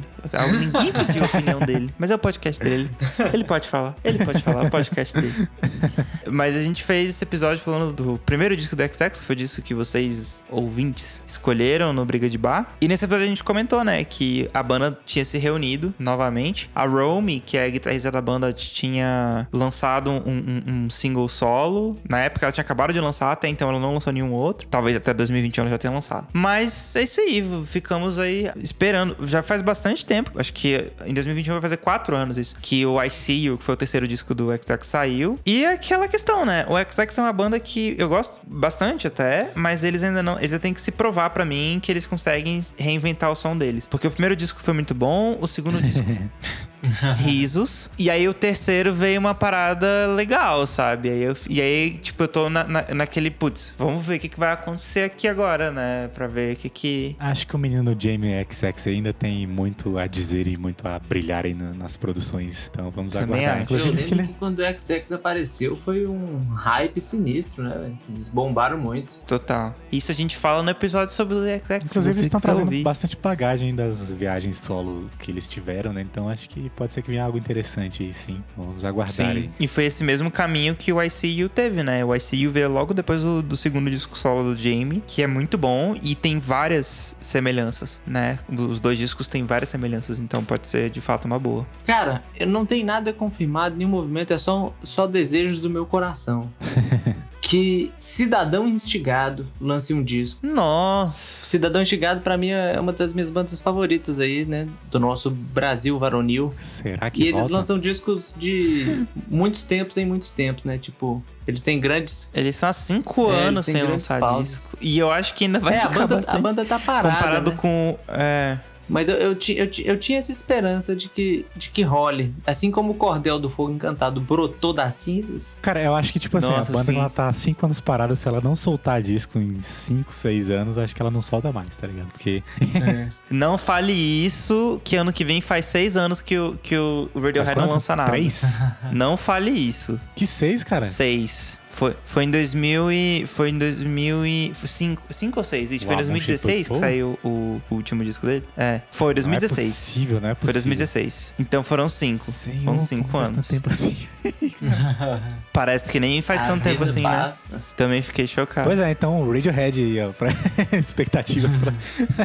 [0.60, 2.90] Ninguém pediu a opinião dele, mas é o podcast dele.
[3.34, 3.96] Ele pode falar.
[4.04, 5.48] Ele pode falar, é o podcast dele.
[6.32, 9.62] Mas a gente fez esse episódio falando do primeiro disco do XX, foi o disco
[9.62, 12.76] que vocês, ouvintes, escolheram no Briga de Bar.
[12.82, 16.70] E nesse episódio a gente comentou, né, que a banda tinha se reunido novamente.
[16.76, 21.98] A Romy, que é a guitarrista da banda, tinha lançado um, um- um single solo.
[22.08, 24.68] Na época ela tinha acabado de lançar, até então ela não lançou nenhum outro.
[24.70, 26.28] Talvez até 2021 ela já tenha lançado.
[26.34, 29.16] Mas é isso aí, ficamos aí esperando.
[29.28, 33.02] Já faz bastante tempo, acho que em 2021 vai fazer quatro anos isso, que o
[33.02, 35.40] I See You, que foi o terceiro disco do XX, saiu.
[35.46, 36.66] E é aquela questão, né?
[36.68, 40.38] O XX é uma banda que eu gosto bastante até, mas eles ainda não.
[40.38, 43.88] Eles ainda têm que se provar pra mim que eles conseguem reinventar o som deles.
[43.88, 46.06] Porque o primeiro disco foi muito bom, o segundo disco.
[47.18, 47.90] risos.
[47.98, 51.10] E aí o terceiro veio uma parada legal, sabe?
[51.10, 54.30] Aí eu- e aí, tipo, eu tô na, na- naquele, putz, vamos ver o que,
[54.30, 56.10] que vai acontecer aqui agora, né?
[56.14, 57.16] Pra ver o que que.
[57.20, 61.46] Acho que o menino Jamie XX ainda tem muito a dizer e muito a brilhar
[61.46, 62.70] aí na- nas produções.
[62.72, 63.64] Então vamos Também aguardar.
[63.64, 63.74] acho.
[63.74, 64.28] Eu Inclusive, lembro que ele...
[64.28, 67.92] que quando o XX apareceu foi um hype sinistro, né?
[68.10, 69.20] Eles bombaram muito.
[69.28, 69.76] Total.
[69.92, 71.86] Isso a gente fala no episódio sobre o XX.
[71.86, 72.84] Inclusive, eles estão trazendo ouvir.
[72.84, 76.02] bastante bagagem das viagens solo que eles tiveram, né?
[76.02, 78.44] Então acho que pode ser que venha algo interessante aí, sim.
[78.58, 79.50] Vamos aguardar Sim, aí.
[79.60, 82.04] e foi esse mesmo caminho que o ICU teve, né?
[82.04, 85.58] O ICU veio logo depois do, do segundo disco solo do Jamie, que é muito
[85.58, 88.40] bom e tem várias semelhanças, né?
[88.50, 91.66] Os dois discos têm várias semelhanças, então pode ser de fato uma boa.
[91.86, 96.50] Cara, eu não tem nada confirmado, nenhum movimento, é só, só desejos do meu coração.
[97.48, 100.46] que Cidadão Instigado lance um disco.
[100.48, 101.46] Nossa!
[101.46, 104.68] Cidadão Instigado, pra mim, é uma das minhas bandas favoritas aí, né?
[104.90, 106.52] Do nosso Brasil varonil.
[106.60, 107.54] Será que E eles volta?
[107.54, 110.80] lançam discos de muitos tempos em muitos tempos, né?
[110.80, 112.30] Tipo, eles têm grandes.
[112.34, 114.48] Eles estão há cinco É, anos eles sem lançar pausas.
[114.72, 114.78] disco.
[114.82, 117.16] E eu acho que ainda vai é, a ficar banda, bastante a banda tá parada.
[117.16, 117.58] comparado né?
[117.58, 118.00] com.
[118.08, 118.58] É.
[118.88, 122.34] Mas eu, eu, eu, eu tinha essa esperança de que, de que role.
[122.46, 125.60] Assim como o Cordel do Fogo Encantado brotou das cinzas.
[125.62, 127.00] Cara, eu acho que, tipo assim, Nossa, a banda sim.
[127.00, 128.16] ela tá cinco anos parada.
[128.16, 131.76] Se ela não soltar disco em cinco, seis anos, acho que ela não solta mais,
[131.78, 132.12] tá ligado?
[132.12, 132.44] Porque
[133.30, 137.58] Não fale isso, que ano que vem faz seis anos que o, que o Radiohead
[137.58, 138.12] não lança nada.
[138.12, 138.62] Três?
[138.92, 140.00] Não fale isso.
[140.16, 140.86] que seis, cara?
[140.86, 141.58] Seis.
[141.76, 143.26] Foi, foi em 2000 e...
[143.28, 145.08] Foi em 2005...
[145.10, 145.74] Cinco ou seis?
[145.74, 148.46] Isso, foi em Uau, 2016 que saiu o, o último disco dele?
[148.56, 149.68] É, foi Não é 2016.
[149.68, 150.54] possível, não é foi possível.
[150.54, 151.34] 2016.
[151.38, 152.24] Então foram cinco.
[152.24, 153.48] Senhor, foram cinco como faz anos.
[153.50, 154.08] tanto tempo assim.
[155.52, 157.10] Parece que nem faz A tanto tempo assim, né?
[157.10, 157.62] passa.
[157.76, 158.66] Também fiquei chocado.
[158.70, 160.30] Pois é, então o Radiohead aí, ó, pra
[160.80, 161.74] expectativas pra...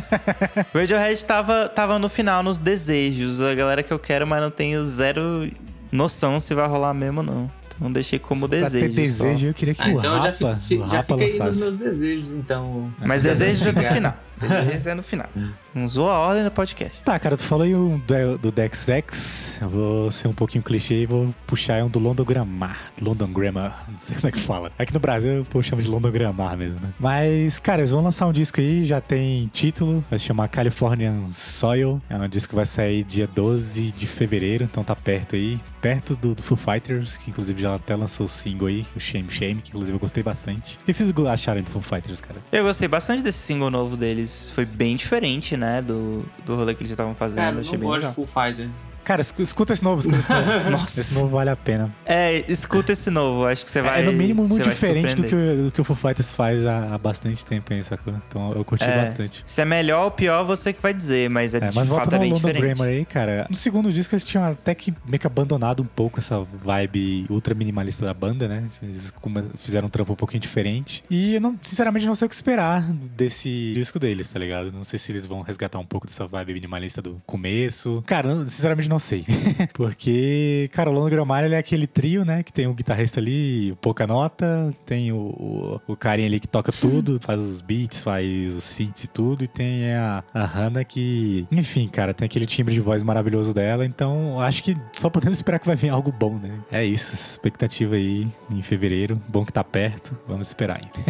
[0.73, 3.43] Radiohead tava, tava no final, nos desejos.
[3.43, 5.51] A galera que eu quero, mas não tenho zero
[5.91, 7.60] noção se vai rolar mesmo ou não.
[7.81, 8.85] Então deixei como desejo.
[8.87, 10.87] ter desejo, eu queria que Ah, o então eu já, Rapa, fi- fi- o já
[10.87, 12.93] Rapa fiquei nos meus desejos, então.
[13.01, 13.07] só.
[13.07, 14.17] Mas desejos é no final.
[14.41, 15.29] Desejos é no final.
[15.75, 17.01] Não zoa a ordem do podcast.
[17.05, 19.59] Tá, cara, tu falou aí o do, do Dex X.
[19.61, 22.79] Eu vou ser um pouquinho clichê e vou puxar um do London Grammar.
[23.01, 24.73] London Grammar, não sei como é que fala.
[24.79, 26.93] Aqui no Brasil eu pô, chamo de London Grammar mesmo, né?
[26.99, 31.27] Mas, cara, eles vão lançar um disco aí, já tem título, vai se chamar Californian
[31.27, 32.01] Soil.
[32.09, 35.61] É um disco que vai sair dia 12 de fevereiro, então tá perto aí.
[35.81, 39.31] Perto do, do Foo Fighters, que inclusive já até lançou o single aí, o Shame
[39.31, 40.79] Shame, que inclusive eu gostei bastante.
[40.83, 42.41] O que vocês acharam do Foo Fighters, cara?
[42.53, 44.30] Eu gostei bastante desse single novo deles.
[44.55, 45.83] Foi bem diferente, né?
[45.83, 47.45] Do, do rolê que eles já estavam fazendo.
[47.45, 48.15] Cara, eu não gosto de.
[48.15, 48.69] Full Fighter.
[49.11, 50.47] Cara, escu- escuta esse novo, escuta esse novo.
[50.71, 51.01] Nossa.
[51.01, 51.91] Esse novo vale a pena.
[52.07, 53.45] É, escuta esse novo.
[53.45, 54.03] Acho que você vai.
[54.03, 56.97] é no mínimo muito diferente do que, do que o Foo Fighters faz há, há
[56.99, 58.15] bastante tempo aí, sacou?
[58.29, 59.01] Então eu curti É.
[59.01, 59.43] bastante.
[59.45, 62.15] Se é melhor ou pior, você que vai dizer, mas é, É, de mas fato
[62.15, 62.63] é bem London diferente.
[62.77, 63.47] Grammar aí, cara.
[63.51, 67.53] No segundo disco eles tinham até que meio que abandonado um pouco essa vibe ultra
[67.53, 68.63] minimalista da banda, né?
[68.81, 69.13] Eles
[69.57, 71.03] fizeram um trampo um pouquinho diferente.
[71.11, 72.81] E eu não, sinceramente não sei o que esperar
[73.17, 74.71] desse disco deles, tá ligado?
[74.71, 78.05] Não sei se eles vão resgatar um pouco dessa vibe minimalista do começo.
[78.07, 79.25] Cara, sinceramente não sei.
[79.75, 82.43] Porque, cara, o London Grammar ele é aquele trio, né?
[82.43, 86.71] Que tem o guitarrista ali, pouca nota, tem o, o, o carinha ali que toca
[86.71, 91.47] tudo, faz os beats, faz os synths e tudo, e tem a, a Hannah que,
[91.51, 95.59] enfim, cara, tem aquele timbre de voz maravilhoso dela, então acho que só podemos esperar
[95.59, 96.61] que vai vir algo bom, né?
[96.71, 100.91] É isso, expectativa aí em fevereiro, bom que tá perto, vamos esperar aí.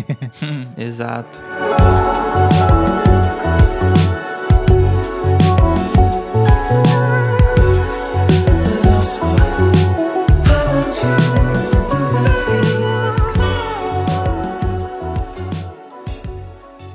[0.42, 1.42] Hum, Exato.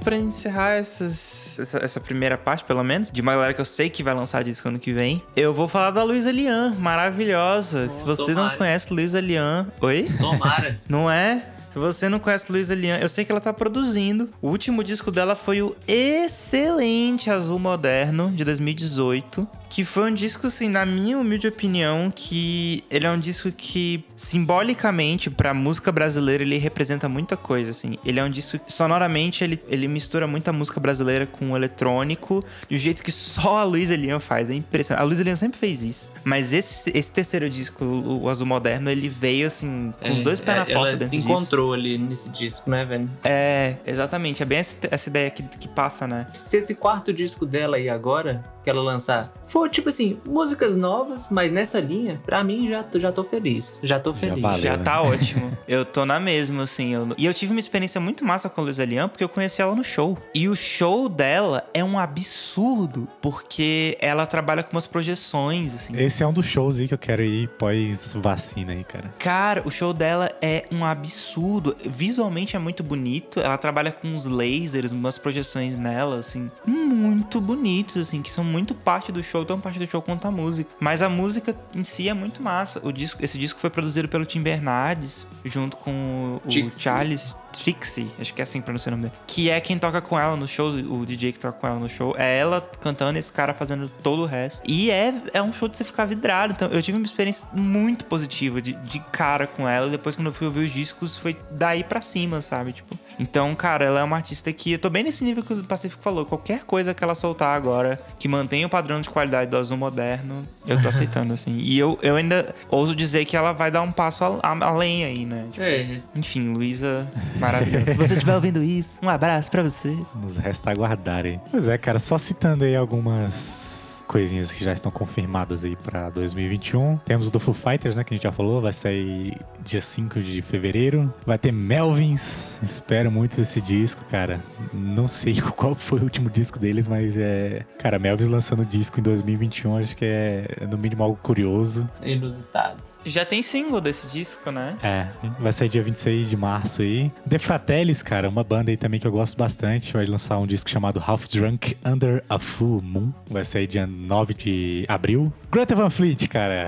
[0.05, 3.89] Pra encerrar essas- essa, essa primeira parte, pelo menos, de uma galera que eu sei
[3.89, 7.89] que vai lançar disco ano que vem, eu vou falar da Luísa Lian, maravilhosa.
[7.89, 8.57] Se você não tomara.
[8.57, 9.67] conhece Luísa Lian.
[9.81, 10.07] Oi?
[10.19, 10.79] Tomara.
[10.87, 11.47] Não é?
[11.73, 14.29] Se você não conhece Luísa Lian, eu sei que ela tá produzindo.
[14.41, 19.45] O último disco dela foi o excelente Azul Moderno, de 2018.
[19.75, 24.05] Que foi um disco, assim, na minha humilde opinião, que ele é um disco que,
[24.15, 27.97] simbolicamente, pra música brasileira, ele representa muita coisa, assim.
[28.05, 32.41] Ele é um disco que, sonoramente, ele, ele mistura muita música brasileira com o eletrônico,
[32.71, 34.49] um jeito que só a Luísa Lian faz.
[34.49, 35.01] É impressionante.
[35.03, 36.09] A Luísa Lian sempre fez isso.
[36.23, 40.55] Mas esse, esse terceiro disco, o Azul Moderno, ele veio, assim, com os dois pés
[40.57, 41.29] na É, porta Ela dentro se disso.
[41.29, 43.09] encontrou ali nesse disco, né, velho?
[43.25, 44.41] É, exatamente.
[44.41, 46.27] É bem essa, essa ideia que, que passa, né?
[46.31, 51.29] Se esse quarto disco dela aí agora que ela lançar for, tipo assim, músicas novas,
[51.29, 53.79] mas nessa linha, pra mim já, já tô feliz.
[53.83, 54.41] Já tô Já feliz.
[54.41, 54.59] valeu.
[54.59, 54.83] Já né?
[54.83, 55.55] tá ótimo.
[55.67, 56.93] Eu tô na mesma, assim.
[56.93, 59.61] eu- E eu tive uma experiência muito massa com a Luísa Lian, porque eu conheci
[59.61, 60.17] ela no show.
[60.33, 65.93] E o show dela é um absurdo, porque ela trabalha com umas projeções, assim.
[65.97, 69.13] Esse é um dos shows aí que eu quero ir pós-vacina aí, cara.
[69.19, 71.75] Cara, o show dela é um absurdo.
[71.85, 73.39] Visualmente é muito bonito.
[73.39, 78.73] Ela trabalha com uns lasers, umas projeções nela, assim, muito bonitos, assim, que são muito
[78.73, 80.73] parte do show, tão parte do show quanto a música.
[80.79, 82.79] Mas a música em si é muito massa.
[82.81, 86.81] O disco, esse disco foi produzido pelo Tim Bernardes, junto com o Dixie.
[86.81, 89.21] Charles Trixie, acho que é assim pronuncia o nome dele.
[89.27, 91.89] Que é quem toca com ela no show, o DJ que toca com ela no
[91.89, 92.15] show.
[92.17, 94.63] É ela cantando, esse cara fazendo todo o resto.
[94.65, 96.53] E é, é um show de você ficar vidrado.
[96.53, 99.87] Então, eu tive uma experiência muito positiva de, de cara com ela.
[99.87, 102.71] E depois, quando eu fui ouvir os discos, foi daí pra cima, sabe?
[102.71, 105.63] Tipo, então, cara, ela é uma artista que eu tô bem nesse nível que o
[105.63, 106.25] Pacífico falou.
[106.25, 110.45] Qualquer coisa que ela soltar agora que mantenha o padrão de qualidade do azul moderno,
[110.67, 111.57] eu tô aceitando, assim.
[111.59, 115.05] E eu, eu ainda ouso dizer que ela vai dar um passo a- a- além
[115.05, 115.45] aí, né?
[115.51, 117.85] Tipo, É, enfim, Luísa, maravilhosa.
[117.93, 119.95] Se você estiver ouvindo isso, um abraço pra você.
[120.15, 121.39] Nos resta aguardar aí.
[121.51, 126.97] Pois é, cara, só citando aí algumas coisinhas que já estão confirmadas aí pra 2021.
[127.05, 130.19] Temos o do Foo Fighters, né, que a gente já falou, vai sair dia 5
[130.21, 131.13] de fevereiro.
[131.25, 134.43] Vai ter Melvins, espero muito esse disco, cara.
[134.73, 137.65] Não sei qual foi o último disco deles, mas é...
[137.79, 141.89] Cara, Melvins lançando disco em 2021, acho que é no mínimo algo curioso.
[142.03, 142.77] inusitado.
[143.05, 144.77] Já tem single desse disco, né?
[144.81, 145.07] É,
[145.39, 147.11] vai sair dia 26 de março aí.
[147.29, 149.93] The Fratellis, cara, uma banda aí também que eu gosto bastante.
[149.93, 153.11] Vai lançar um disco chamado Half Drunk Under a Full Moon.
[153.29, 155.31] Vai sair dia 9 de abril.
[155.51, 156.67] Greta Van Fleet, cara.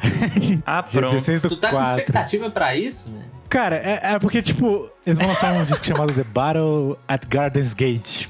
[0.65, 1.13] Ah, dia pronto.
[1.13, 1.99] 16 do Tu tá com 4.
[1.99, 3.25] expectativa pra isso, né?
[3.49, 7.73] Cara, é, é porque, tipo, eles vão lançar um disco chamado The Battle at Gardens
[7.73, 8.27] Gate.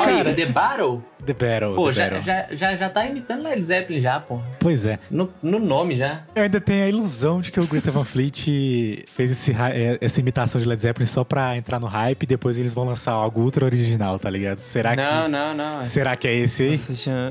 [0.00, 1.02] Olha aí, The Battle?
[1.24, 2.22] The Battle, Pô, The já, Battle.
[2.22, 4.40] já, já, já tá imitando Led Zeppelin já, pô.
[4.58, 4.98] Pois é.
[5.08, 6.24] No, no nome já.
[6.34, 10.18] Eu ainda tenho a ilusão de que o Greta Van Fleet fez esse é, essa
[10.18, 13.40] imitação de Led Zeppelin só pra entrar no hype e depois eles vão lançar algo
[13.42, 14.58] ultra original, tá ligado?
[14.58, 15.28] Será Não, que.
[15.28, 15.84] não, não.
[15.84, 16.76] Será que é esse aí?
[16.76, 17.30] Você, já-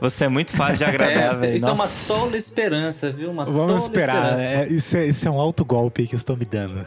[0.00, 1.56] você é muito fácil de É, agradar, isso velho.
[1.56, 2.14] isso é uma Nossa.
[2.14, 3.30] tola esperança, viu?
[3.30, 4.16] Uma Vamos tola esperar.
[4.34, 4.42] esperança.
[4.42, 6.84] É, isso, é, isso é um alto golpe que eu estou me dando.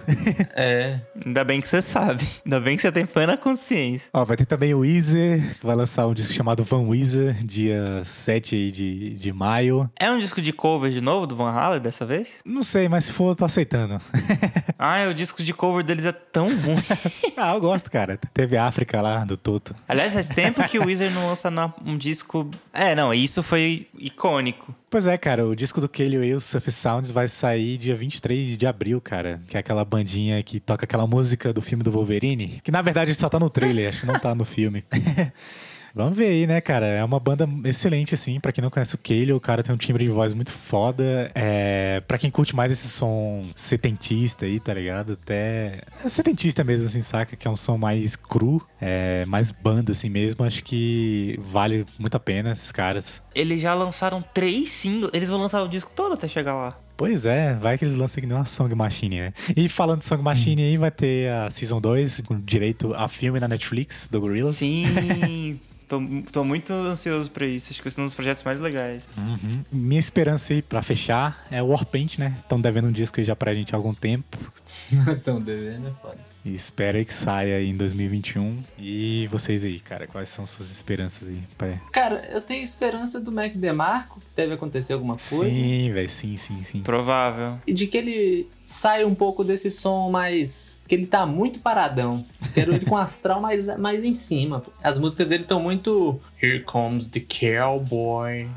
[0.56, 1.00] É.
[1.26, 2.28] Ainda bem que você sabe.
[2.46, 4.08] Ainda bem que você tem plena consciência.
[4.14, 8.02] Ó, vai ter também o Weezer, que vai lançar um disco chamado Van Weezer, dia
[8.04, 9.90] 7 aí de, de maio.
[10.00, 12.42] É um disco de cover de novo do Van Halen dessa vez?
[12.46, 14.00] Não sei, mas se for, eu tô aceitando.
[14.86, 16.84] Ah, o disco de cover deles é tão ruim.
[17.38, 18.20] ah, eu gosto, cara.
[18.34, 19.74] Teve África lá, do Toto.
[19.88, 21.50] Aliás, faz tempo que o Wizard não lança
[21.86, 22.50] um disco.
[22.74, 24.76] É, não, isso foi icônico.
[24.94, 28.68] Pois é, cara, o disco do Kelly Whale, Surface Sounds, vai sair dia 23 de
[28.68, 29.42] abril, cara.
[29.48, 32.62] Que é aquela bandinha que toca aquela música do filme do Wolverine.
[32.64, 34.86] Que na verdade só tá no trailer, acho que não tá no filme.
[35.96, 36.88] Vamos ver aí, né, cara?
[36.88, 38.40] É uma banda excelente, assim.
[38.40, 41.32] Pra quem não conhece o Kelly, o cara tem um timbre de voz muito foda.
[41.36, 42.02] É...
[42.08, 45.14] Pra quem curte mais esse som setentista aí, tá ligado?
[45.14, 45.82] Até.
[46.04, 47.36] É setentista mesmo, assim, saca?
[47.36, 49.24] Que é um som mais cru, é...
[49.28, 50.44] mais banda, assim mesmo.
[50.44, 53.22] Acho que vale muito a pena esses caras.
[53.36, 55.12] Eles já lançaram três singles.
[55.14, 56.78] Eles vão lançar o disco todo até chegar lá.
[56.98, 59.34] Pois é, vai que eles lançam que nem uma Song Machine, né?
[59.58, 63.40] E falando de Song Machine aí, vai ter a Season 2 com direito a filme
[63.40, 64.56] na Netflix do Gorillaz.
[64.56, 65.60] Sim.
[65.88, 67.72] tô, tô muito ansioso pra isso.
[67.72, 69.10] Acho que esse é um dos projetos mais legais.
[69.18, 69.64] Uhum.
[69.72, 72.34] Minha esperança aí pra fechar é o Warpaint, né?
[72.36, 74.38] Estão devendo um disco aí já pra gente há algum tempo.
[75.24, 76.34] Tão devendo, é foda.
[76.46, 78.62] E espero aí que saia aí em 2021.
[78.78, 81.42] E vocês aí, cara, quais são suas esperanças aí?
[81.58, 81.78] Pra...
[81.92, 85.54] Cara, eu tenho esperança do Mac DeMarco, deve acontecer alguma coisa.
[85.54, 86.82] Sim, velho, sim, sim, sim.
[86.82, 87.58] Provável.
[87.68, 90.82] E de que ele saia um pouco desse som mais.
[90.88, 92.26] que ele tá muito paradão.
[92.54, 94.60] Quero ele com astral mais, mais em cima.
[94.62, 94.72] pô.
[94.84, 96.20] As músicas dele estão muito.
[96.42, 98.48] Here comes the cowboy.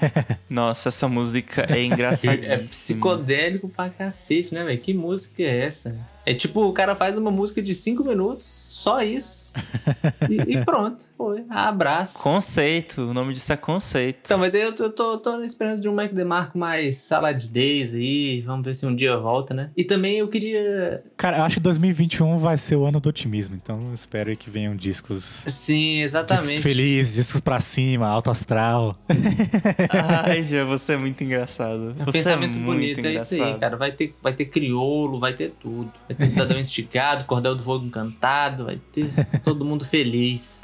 [0.50, 2.58] Nossa, essa música é É engraçadíssima.
[2.58, 4.80] psicodélico pra cacete, né, velho?
[4.80, 5.96] Que música é essa?
[6.24, 9.46] É tipo, o cara faz uma música de 5 minutos, só isso.
[10.28, 11.04] E, e pronto.
[11.16, 11.44] Foi.
[11.48, 12.22] Abraço.
[12.22, 13.00] Conceito.
[13.02, 14.18] O nome disso é conceito.
[14.24, 16.98] Então, mas aí eu tô, eu tô, tô na esperança de um Mac DeMarco mais
[16.98, 18.42] saladez aí.
[18.42, 19.70] Vamos ver se um dia volta, né?
[19.76, 21.02] E também eu queria.
[21.16, 23.54] Cara, eu acho que 2021 vai ser o ano do otimismo.
[23.56, 25.22] Então eu espero aí que venham discos.
[25.48, 26.60] Sim, Discos exatamente.
[26.60, 28.96] felizes, discos pra cima, alto astral.
[30.24, 31.94] Ai, já você é muito engraçado.
[31.98, 33.60] É um Você pensamento é muito bonito, é isso aí, engraçado.
[33.60, 33.76] cara.
[33.76, 35.90] Vai ter, vai ter criolo, vai ter tudo.
[36.08, 39.06] Vai ter cidadão esticado, cordel do fogo encantado, vai ter
[39.42, 40.60] todo mundo feliz.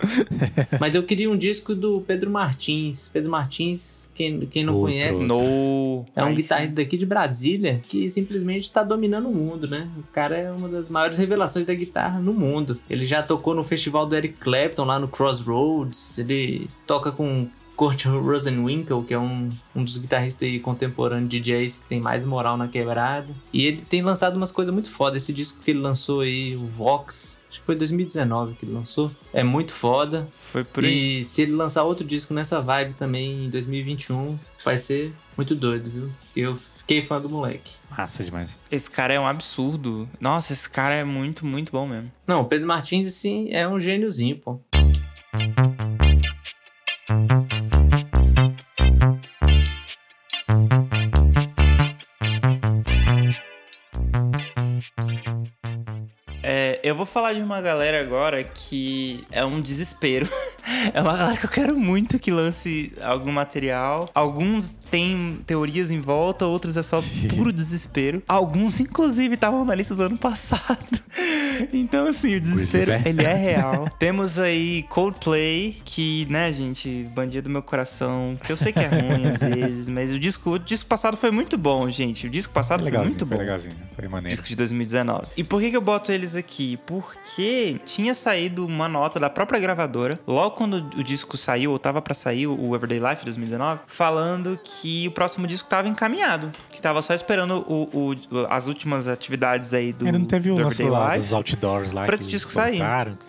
[0.81, 3.11] Mas eu queria um disco do Pedro Martins.
[3.13, 4.91] Pedro Martins, quem, quem não Outro.
[4.93, 6.05] conhece, No.
[6.15, 9.89] é um guitarrista daqui de Brasília que simplesmente está dominando o mundo, né?
[9.99, 12.79] O cara é uma das maiores revelações da guitarra no mundo.
[12.89, 16.19] Ele já tocou no festival do Eric Clapton lá no Crossroads.
[16.19, 21.87] Ele toca com Kurt Rosenwinkel, que é um, um dos guitarristas aí contemporâneos DJs que
[21.89, 23.29] tem mais moral na quebrada.
[23.53, 25.17] E ele tem lançado umas coisas muito foda.
[25.17, 29.13] Esse disco que ele lançou aí, o Vox, acho que foi 2019 que ele lançou.
[29.33, 30.27] É muito foda.
[30.39, 31.21] Foi por aí.
[31.21, 35.91] E se ele lançar outro disco nessa vibe também em 2021, vai ser muito doido,
[35.91, 36.11] viu?
[36.35, 37.75] Eu fiquei fã do moleque.
[37.91, 38.57] Massa demais.
[38.71, 40.09] Esse cara é um absurdo.
[40.19, 42.11] Nossa, esse cara é muito, muito bom mesmo.
[42.27, 44.61] Não, o Pedro Martins, assim, é um gêniozinho, pô.
[56.93, 60.29] Eu vou falar de uma galera agora que é um desespero.
[60.93, 64.11] é uma galera que eu quero muito que lance algum material.
[64.15, 66.99] Alguns têm teorias em volta, outros é só
[67.35, 68.23] puro desespero.
[68.29, 71.01] Alguns, inclusive, estavam na lista do ano passado.
[71.73, 73.89] então, assim, o desespero, ele é real.
[73.99, 78.89] Temos aí Coldplay, que, né, gente, bandido do meu coração, que eu sei que é
[78.89, 82.27] ruim às vezes, mas o disco, o disco passado foi muito bom, gente.
[82.27, 83.41] O disco passado Foi foi muito foi bom.
[83.43, 83.75] legalzinho.
[83.97, 84.37] Foi maneiro.
[84.37, 85.27] Disco de 2019.
[85.37, 86.79] E por que, que eu boto eles aqui?
[86.87, 92.01] Porque tinha saído uma nota da própria gravadora, logo quando o disco saiu, ou tava
[92.01, 96.51] pra sair, o Everyday Life 2019, falando que o próximo disco tava encaminhado.
[96.71, 98.17] Que tava só esperando o, o-
[98.49, 101.25] as últimas atividades aí do, Ainda não teve o lance Everyday lá Life.
[101.25, 102.07] dos outdoors lá.
[102.07, 102.81] Pra esse disco sair.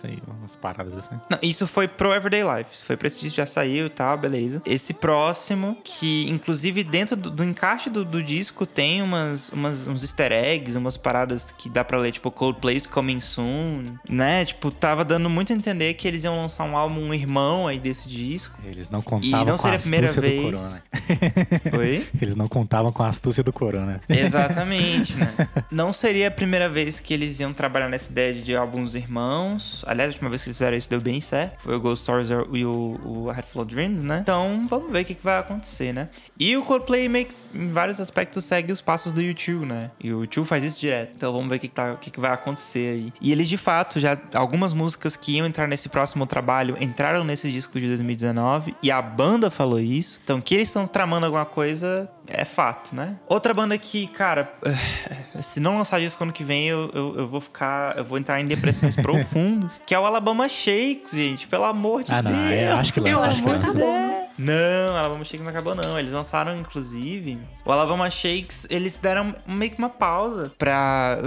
[0.02, 1.18] tem umas paradas assim.
[1.30, 2.70] Não, isso foi pro Everyday Life.
[2.72, 4.62] Isso foi pra esse disco, já saiu e tal, beleza.
[4.66, 10.02] Esse próximo, que inclusive dentro do, do encaixe do, do disco tem umas, umas, uns
[10.02, 14.44] easter eggs, umas paradas que dá pra ler, tipo Coldplay's Coming Soon, né?
[14.44, 17.78] Tipo, tava dando muito a entender que eles iam lançar um álbum, um irmão aí
[17.78, 18.60] desse disco.
[18.64, 20.42] Eles não contavam não com seria a primeira astúcia do vez.
[20.42, 21.78] Corona.
[21.78, 22.06] Oi?
[22.20, 24.00] Eles não contavam com a astúcia do Corona.
[24.08, 25.32] Exatamente, né?
[25.70, 29.84] Não seria a primeira vez que eles iam trabalhar nessa ideia de álbuns irmãos.
[29.86, 31.60] Aliás, a última vez que eles fizeram isso deu bem certo.
[31.60, 34.20] Foi o Ghost Stories e o, o A Head Full of Dreams, né?
[34.22, 36.08] Então, vamos ver o que, que vai acontecer, né?
[36.38, 39.90] E o Coldplay que, em vários aspectos, segue os passos do YouTube, né?
[40.00, 41.12] E o YouTube faz isso direto.
[41.16, 43.12] Então, vamos ver o que, que, tá, que, que vai acontecer aí.
[43.20, 44.18] E eles, de fato, já...
[44.32, 48.74] Algumas músicas que iam entrar nesse próximo trabalho entraram nesse disco de 2019.
[48.82, 50.20] E a banda falou isso.
[50.24, 53.16] Então, que eles estão tramando alguma coisa é fato, né?
[53.28, 54.52] Outra banda que, cara,
[55.42, 57.96] se não lançar disco ano que vem, eu, eu, eu vou ficar.
[57.98, 59.80] Eu vou entrar em depressões profundas.
[59.86, 61.46] Que é o Alabama Shakes, gente.
[61.46, 62.42] Pelo amor de Ah, não, Deus.
[62.50, 63.70] é, acho que Eu lança, acho acho que lança.
[63.70, 64.24] acabou.
[64.36, 65.96] Não, Alabama Shakes não acabou, não.
[65.96, 71.18] Eles lançaram, inclusive, o Alabama Shakes, eles deram meio que uma pausa pra.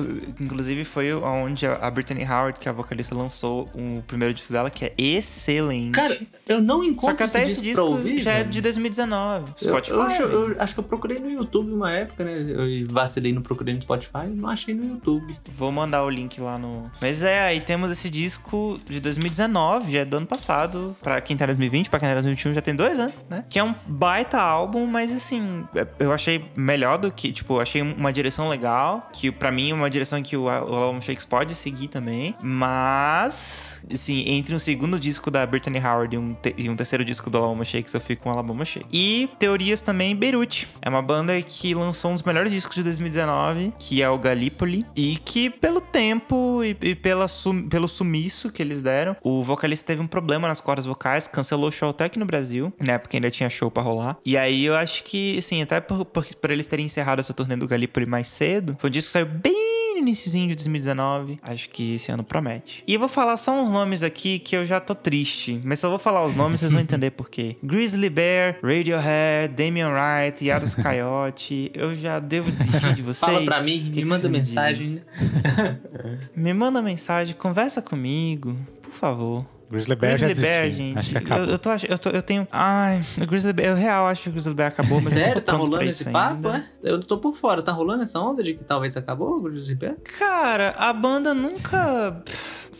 [0.41, 4.69] Inclusive, foi onde a Brittany Howard, que é a vocalista, lançou o primeiro disco dela,
[4.69, 5.91] que é excelente.
[5.91, 6.17] Cara,
[6.49, 9.45] eu não Só encontro que até esse esse disco pra ouvir, já é de 2019.
[9.61, 9.91] Eu- Spotify.
[9.93, 10.31] Eu, acho, velho.
[10.51, 12.33] eu acho que eu procurei no YouTube uma época, né?
[12.41, 15.37] Eu vacilei no procurei no Spotify, não achei no YouTube.
[15.49, 16.89] Vou mandar o link lá no.
[17.01, 20.95] Mas é, aí temos esse disco de 2019, já é do ano passado.
[21.01, 23.45] Pra quem tá em 2020, pra quem tá em 2021, já tem dois anos, né?
[23.49, 27.31] Que é um baita álbum, mas assim, é- eu achei melhor do que.
[27.31, 29.09] Tipo, achei uma direção legal.
[29.13, 32.35] Que pra mim é uma direção que o, o Album Shakes pode seguir também.
[32.41, 37.29] Mas, assim, entre um segundo disco da Brittany Howard e um, e um terceiro disco
[37.29, 38.89] do Alabama Shakes, eu fico com Alabama Shakes.
[38.91, 40.67] E teorias também, Beirute.
[40.87, 44.85] É uma banda que lançou um dos melhores discos de 2019, que é o Gallipoli.
[44.95, 49.85] E que, pelo tempo e, e pela sum- pelo sumiço que eles deram, o vocalista
[49.87, 52.97] teve um problema nas cordas vocais, cancelou o show até aqui no Brasil, né?
[52.97, 54.17] Porque ainda tinha show pra rolar.
[54.25, 57.57] E aí eu acho que, assim, até por, por, por eles terem encerrado essa turnê
[57.57, 59.66] do Gallipoli mais cedo, foi um disco que saiu bem
[60.07, 61.39] no iniciozinho de 2019.
[61.43, 62.83] Acho que esse ano promete.
[62.87, 65.59] E eu vou falar só uns nomes aqui que eu já tô triste.
[65.65, 67.57] Mas só vou falar os nomes, vocês vão entender por quê.
[67.61, 71.71] Grizzly Bear, Radiohead, Damian Wright, Yados Coyote.
[71.73, 73.19] Eu já devo desistir de vocês.
[73.19, 75.01] Fala pra mim, que me que manda mensagem.
[76.35, 79.56] Me manda mensagem, conversa comigo, por favor.
[79.69, 80.83] Grizzly Bear já Grizzly Bear, desisti.
[80.83, 80.97] gente.
[80.97, 81.43] Acho que acabou.
[81.45, 82.47] Eu, eu, tô, eu, tô, eu tenho.
[82.51, 83.69] Ai, o Grizzly Bear.
[83.69, 85.77] Eu real acho que o Grizzly Bear acabou, mas eu não Sério, tô tá rolando
[85.77, 86.57] pra esse papo, ainda.
[86.83, 86.89] é?
[86.91, 89.95] Eu tô por fora, tá rolando essa onda de que talvez acabou o Grizzly Bear?
[90.17, 92.21] Cara, a banda nunca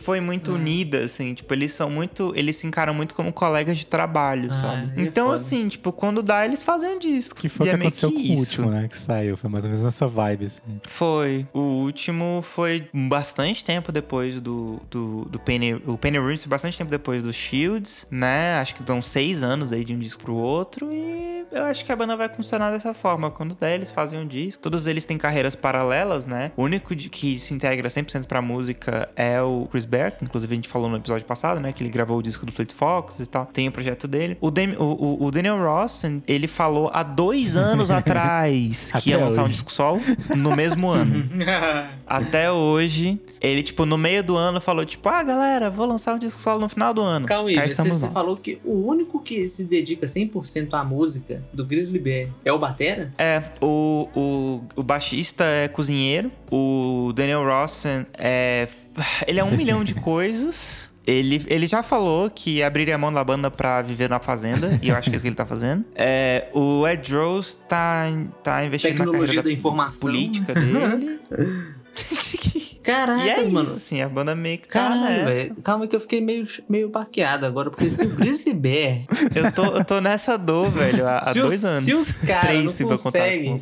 [0.08, 1.34] foi muito unida, assim.
[1.34, 2.32] Tipo, eles são muito.
[2.34, 4.92] Eles se encaram muito como colegas de trabalho, Ah, sabe?
[4.96, 5.34] é Então, foda.
[5.34, 7.38] assim, tipo, quando dá, eles fazem um disco.
[7.38, 8.88] Que foi E o que é aconteceu com o último, né?
[8.88, 9.36] Que saiu.
[9.36, 10.62] Foi mais ou menos nessa vibe, assim.
[10.88, 11.46] Foi.
[11.52, 15.74] O último foi bastante tempo depois do, do, do Penny.
[15.86, 18.54] O Penny Ruins foi bastante tempo depois do Shields, né?
[18.54, 20.90] Acho que dão seis anos aí de um disco pro outro.
[20.90, 23.30] E eu acho que a banda vai funcionar dessa forma.
[23.30, 24.62] Quando der, eles fazem um disco.
[24.62, 26.50] Todos eles têm carreiras paralelas, né?
[26.56, 29.97] O único de- que se integra 100% pra música é o Chris Barry.
[29.98, 31.72] Bear, que inclusive a gente falou no episódio passado, né?
[31.72, 33.46] Que ele gravou o disco do Fleet Fox e tal.
[33.46, 34.36] Tem o projeto dele.
[34.40, 39.40] O, o, o- Daniel Ross, ele falou há dois anos atrás que ia Até lançar
[39.40, 39.52] um hoje.
[39.54, 40.00] disco solo
[40.36, 41.28] no mesmo ano.
[42.06, 46.18] Até hoje, ele, tipo, no meio do ano falou, tipo, ah, galera, vou lançar um
[46.18, 47.26] disco solo no final do ano.
[47.26, 51.64] Calma aí, você, você falou que o único que se dedica 100% à música do
[51.64, 53.12] Grizzly Bear é o Batera?
[53.18, 58.68] É, o, o, o baixista é cozinheiro, o Daniel Rossen é.
[59.26, 60.88] Ele é um milhão de coisas.
[61.06, 64.90] Ele, ele já falou que abriria a mão da banda pra viver na fazenda, e
[64.90, 65.82] eu acho que é isso que ele tá fazendo.
[65.96, 68.04] É, o Ed Rose tá,
[68.44, 70.00] tá investindo na Tecnologia carreira da informação.
[70.00, 71.18] política dele.
[72.82, 73.62] Caracas, e é mano.
[73.62, 75.24] isso, assim, a banda meio que tá Caralho, nessa.
[75.32, 75.54] velho.
[75.62, 78.98] Calma que eu fiquei meio, meio baqueado agora, porque se o Grizzly Bear
[79.34, 81.84] Eu tô, eu tô nessa dor, velho, há, há Se os- dois anos.
[81.84, 83.56] se os caras não conseguem-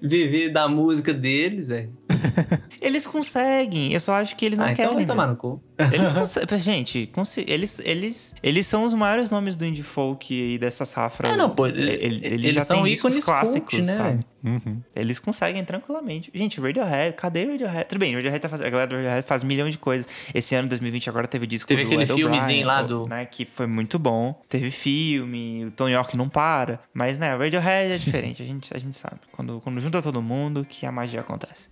[0.00, 1.92] viver da música deles, velho.
[2.80, 4.96] Eles conseguem, eu só acho que eles não Ah, então querem.
[4.98, 5.62] vai tomar no cu.
[5.92, 6.58] Eles conseguem.
[6.58, 7.10] Gente,
[7.46, 11.28] eles, eles, eles são os maiores nomes do indie folk aí dessa safra.
[11.28, 14.26] É, não, pô, Ele- ele- Eles, eles já são ícones clássicos, cult, né, sabe?
[14.44, 14.82] Uhum.
[14.96, 16.30] Eles conseguem tranquilamente.
[16.34, 17.88] Gente, Radiohead, cadê Radiohead?
[17.88, 18.66] Tudo bem, Radiohead tá fazendo.
[18.66, 20.06] A galera do Radiohead faz milhão de coisas.
[20.34, 23.66] Esse ano, 2020, agora teve disco Teve aquele Ed filmezinho lá do- Né, que foi
[23.68, 24.40] muito bom.
[24.48, 26.80] Teve filme, o Tom York não para.
[26.92, 29.16] Mas, né, Radiohead é diferente, a gente, a gente sabe.
[29.30, 31.70] Quando, quando junta todo mundo, que a magia acontece.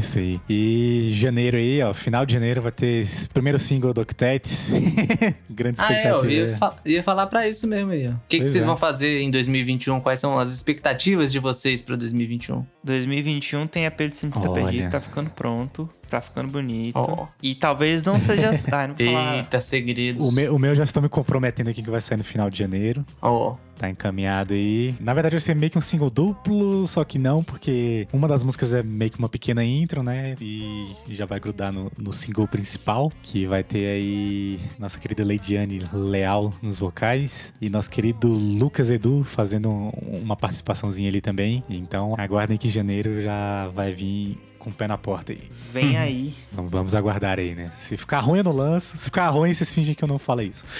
[0.00, 0.40] Isso aí.
[0.48, 4.70] E janeiro aí, ó, final de janeiro vai ter esse primeiro single do Octetes.
[5.48, 6.32] Grande Ah, é, eu expectativa.
[6.50, 8.10] ia, fa- ia falar pra isso mesmo aí, ó.
[8.12, 8.66] O que, que vocês é.
[8.66, 10.00] vão fazer em 2021?
[10.00, 12.64] Quais são as expectativas de vocês pra 2021?
[12.84, 14.64] 2021 tem apelo de cientista Olha.
[14.64, 16.96] perdido, tá ficando pronto, tá ficando bonito.
[16.96, 17.26] Ó.
[17.42, 18.50] E talvez não seja.
[18.72, 19.36] Ai, não falar.
[19.36, 20.26] Eita, segredos.
[20.28, 22.58] O meu, o meu já estou me comprometendo aqui que vai sair no final de
[22.58, 23.04] janeiro.
[23.22, 23.56] Ó.
[23.78, 24.94] Tá encaminhado aí.
[25.00, 28.42] Na verdade, vai ser meio que um single duplo, só que não, porque uma das
[28.42, 30.34] músicas é meio que uma pequena intro, né?
[30.38, 35.80] E já vai grudar no, no single principal, que vai ter aí nossa querida Leidiane
[35.94, 39.90] Leal nos vocais e nosso querido Lucas Edu fazendo um-
[40.22, 41.62] uma participaçãozinha ali também.
[41.70, 45.40] Então, aguardem que janeiro já vai vir com o pé na porta aí.
[45.72, 46.34] Vem aí.
[46.52, 47.72] Vamos, vamos aguardar aí, né?
[47.74, 48.96] Se ficar ruim, eu não lanço.
[48.96, 50.64] Se ficar ruim, vocês fingem que eu não falei isso.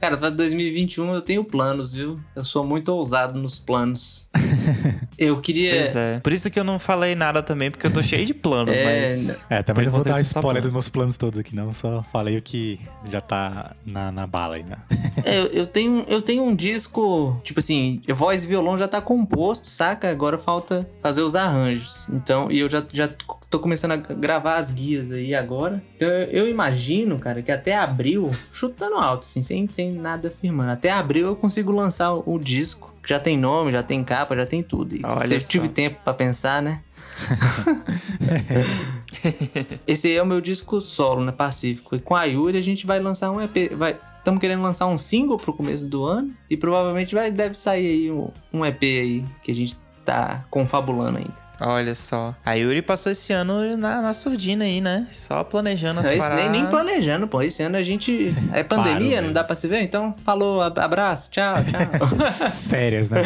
[0.00, 2.18] Cara, pra 2021 eu tenho planos, viu?
[2.34, 4.28] Eu sou muito ousado nos planos.
[5.18, 5.82] Eu queria.
[5.82, 6.20] Pois é.
[6.20, 8.84] Por isso que eu não falei nada também, porque eu tô cheio de planos, É,
[8.84, 9.44] mas.
[9.50, 11.72] É, também não vou dar spoiler dos meus planos todos aqui, não.
[11.72, 12.78] Só falei o que
[13.10, 14.76] já tá na, na bala aí, né?
[15.24, 19.00] É, eu, eu tenho, eu tenho um disco, tipo assim, voz e violão já tá
[19.00, 20.10] composto, saca?
[20.10, 22.08] Agora falta fazer os arranjos.
[22.10, 23.08] Então, e eu já, já
[23.50, 25.82] tô começando a gravar as guias aí agora.
[25.96, 30.70] Então, eu, eu imagino, cara, que até abril, chutando alto, assim, sem, sem nada afirmando,
[30.70, 32.94] até abril eu consigo lançar o, o disco.
[33.02, 34.94] que Já tem nome, já tem capa, já tem tudo.
[34.94, 35.72] E Olha eu tive só.
[35.72, 36.82] tempo pra pensar, né?
[39.86, 41.32] Esse aí é o meu disco solo, né?
[41.32, 41.96] Pacífico.
[41.96, 43.72] E com a Yuri a gente vai lançar um EP.
[43.76, 43.96] Vai...
[44.18, 46.30] Estamos querendo lançar um single pro começo do ano.
[46.50, 51.18] E provavelmente vai, deve sair aí um, um EP aí que a gente tá confabulando
[51.18, 51.48] ainda.
[51.60, 52.36] Olha só.
[52.46, 55.08] A Yuri passou esse ano na, na surdina aí, né?
[55.10, 56.38] Só planejando as paradas.
[56.44, 57.42] nem, nem planejando, pô.
[57.42, 58.32] Esse ano a gente.
[58.52, 59.80] É pandemia, Parou, não dá pra se ver?
[59.82, 62.30] Então, falou, ab- abraço, tchau, tchau.
[62.68, 63.22] Férias, né?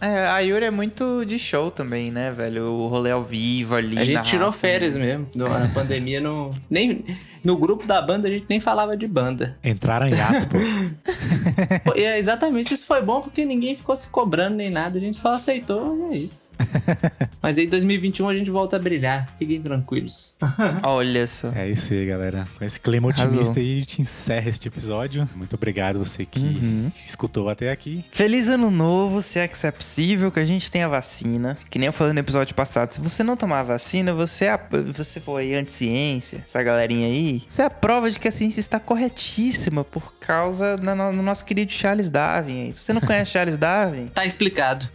[0.00, 2.64] É, a Yuri é muito de show também, né, velho?
[2.72, 3.98] O rolê ao vivo ali.
[3.98, 5.18] a gente na tirou raça, férias né?
[5.34, 5.46] mesmo.
[5.46, 6.50] A pandemia não.
[6.68, 7.04] Nem,
[7.44, 9.56] no grupo da banda a gente nem falava de banda.
[9.62, 10.46] Entraram em ato,
[11.84, 11.94] pô.
[11.96, 15.16] E é exatamente isso foi bom porque ninguém ficou se cobrando nem nada, a gente
[15.16, 16.50] só aceitou e é isso.
[17.42, 20.36] Mas aí 2021 a gente volta a brilhar, fiquem tranquilos.
[20.82, 21.50] Olha só.
[21.54, 22.46] É isso aí, galera.
[22.58, 23.28] Com esse clima Arrasou.
[23.38, 25.28] otimista aí, a gente encerra este episódio.
[25.34, 26.90] Muito obrigado você que Uhum.
[27.06, 28.04] escutou até aqui.
[28.10, 31.56] Feliz ano novo, se é que isso é possível, que a gente tenha vacina.
[31.70, 34.50] Que nem eu falei no episódio passado, se você não tomar a vacina, você, é
[34.52, 34.60] a-
[34.94, 38.78] você foi anti-ciência, essa galerinha aí, isso é a prova de que a ciência está
[38.80, 42.62] corretíssima por causa do no- do nosso querido Charles Darwin.
[42.66, 42.72] aí.
[42.74, 44.88] Se você não conhece Charles Darwin, Tá explicado.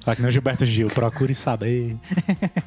[0.00, 1.96] Só que não Gilberto Gil, procure saber.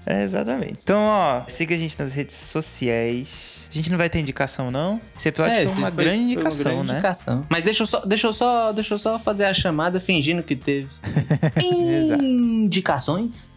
[0.05, 0.79] É, exatamente.
[0.83, 3.67] Então, ó, siga a gente nas redes sociais.
[3.69, 4.99] A gente não vai ter indicação, não?
[5.17, 6.93] Esse episódio foi esse uma foi- grande foi uma indicação, grande né?
[6.93, 7.45] indicação.
[7.49, 10.55] Mas deixa eu, só, deixa, eu só, deixa eu só fazer a chamada fingindo que
[10.55, 10.89] teve.
[11.57, 12.23] Exato.
[12.23, 13.53] Indicações?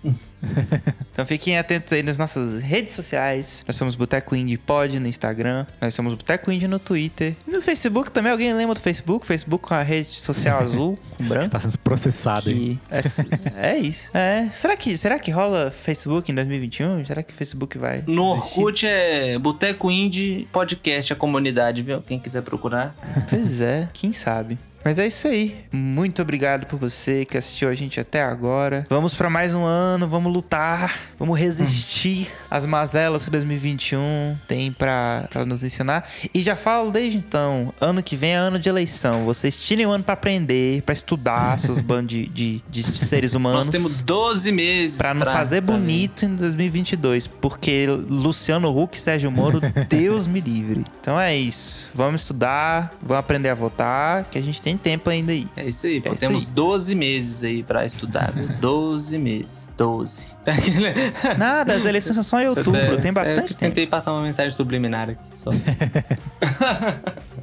[1.17, 3.65] Então fiquem atentos aí nas nossas redes sociais.
[3.67, 5.65] Nós somos Boteco Indie Pod no Instagram.
[5.81, 7.35] Nós somos Boteco Indie no Twitter.
[7.49, 8.31] E no Facebook também.
[8.31, 9.27] Alguém lembra do Facebook?
[9.27, 11.47] Facebook com a rede social azul branco.
[11.47, 12.79] está sendo processado aí.
[12.91, 14.11] Que é, é isso.
[14.13, 14.51] É.
[14.53, 17.07] Será que, será que rola Facebook em 2021?
[17.07, 18.05] Será que o Facebook vai.
[18.07, 18.59] No existir?
[18.59, 22.03] Orkut é Boteco Indie Podcast, a comunidade, viu?
[22.03, 22.95] Quem quiser procurar.
[23.31, 24.59] Pois é, quem sabe.
[24.87, 25.53] Mas é isso aí.
[25.73, 28.85] Muito obrigado por você que assistiu a gente até agora.
[28.89, 35.27] Vamos pra mais um ano, vamos lutar, vamos resistir às mazelas que 2021 tem pra,
[35.29, 36.09] pra nos ensinar.
[36.33, 39.25] E já falo desde então, ano que vem é ano de eleição.
[39.25, 43.67] Vocês tirem o ano pra aprender, pra estudar, seus bandos de, de, de seres humanos.
[43.67, 44.99] Nós temos 12 meses.
[44.99, 49.61] Pra não fazer pra bonito em 2022, porque Luciano Huck e Sérgio Moro,
[49.91, 50.85] Deus me livre.
[51.01, 51.91] Então é isso.
[51.93, 55.47] Vamos estudar, vamos aprender a votar, que a gente tem tempo ainda aí.
[55.57, 56.11] É isso aí, pô.
[56.11, 56.55] É isso Temos aí.
[56.55, 58.49] 12 meses aí pra estudar, viu?
[58.61, 59.73] 12 meses.
[59.77, 60.27] 12.
[61.39, 63.75] Nada, as eleições são só em outubro, tem É, eu bastante tempo.
[63.75, 65.25] Tentei passar uma mensagem subliminar aqui.
[65.35, 65.51] Só.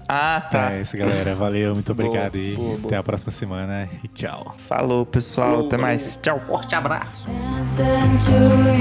[0.07, 0.73] Ah, tá.
[0.73, 1.33] É isso, galera.
[1.33, 2.55] Valeu, muito obrigado aí.
[2.55, 2.87] boa, boa.
[2.87, 4.53] Até a próxima semana e tchau.
[4.57, 5.65] Falou, pessoal.
[5.65, 6.19] Até mais.
[6.21, 6.41] Tchau.
[6.45, 7.29] Forte abraço.
[7.29, 8.31] Dancing to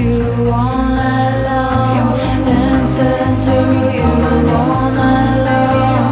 [0.01, 2.43] you all night long.
[2.43, 3.55] Dancing to
[3.95, 4.03] you
[4.53, 6.02] all night long.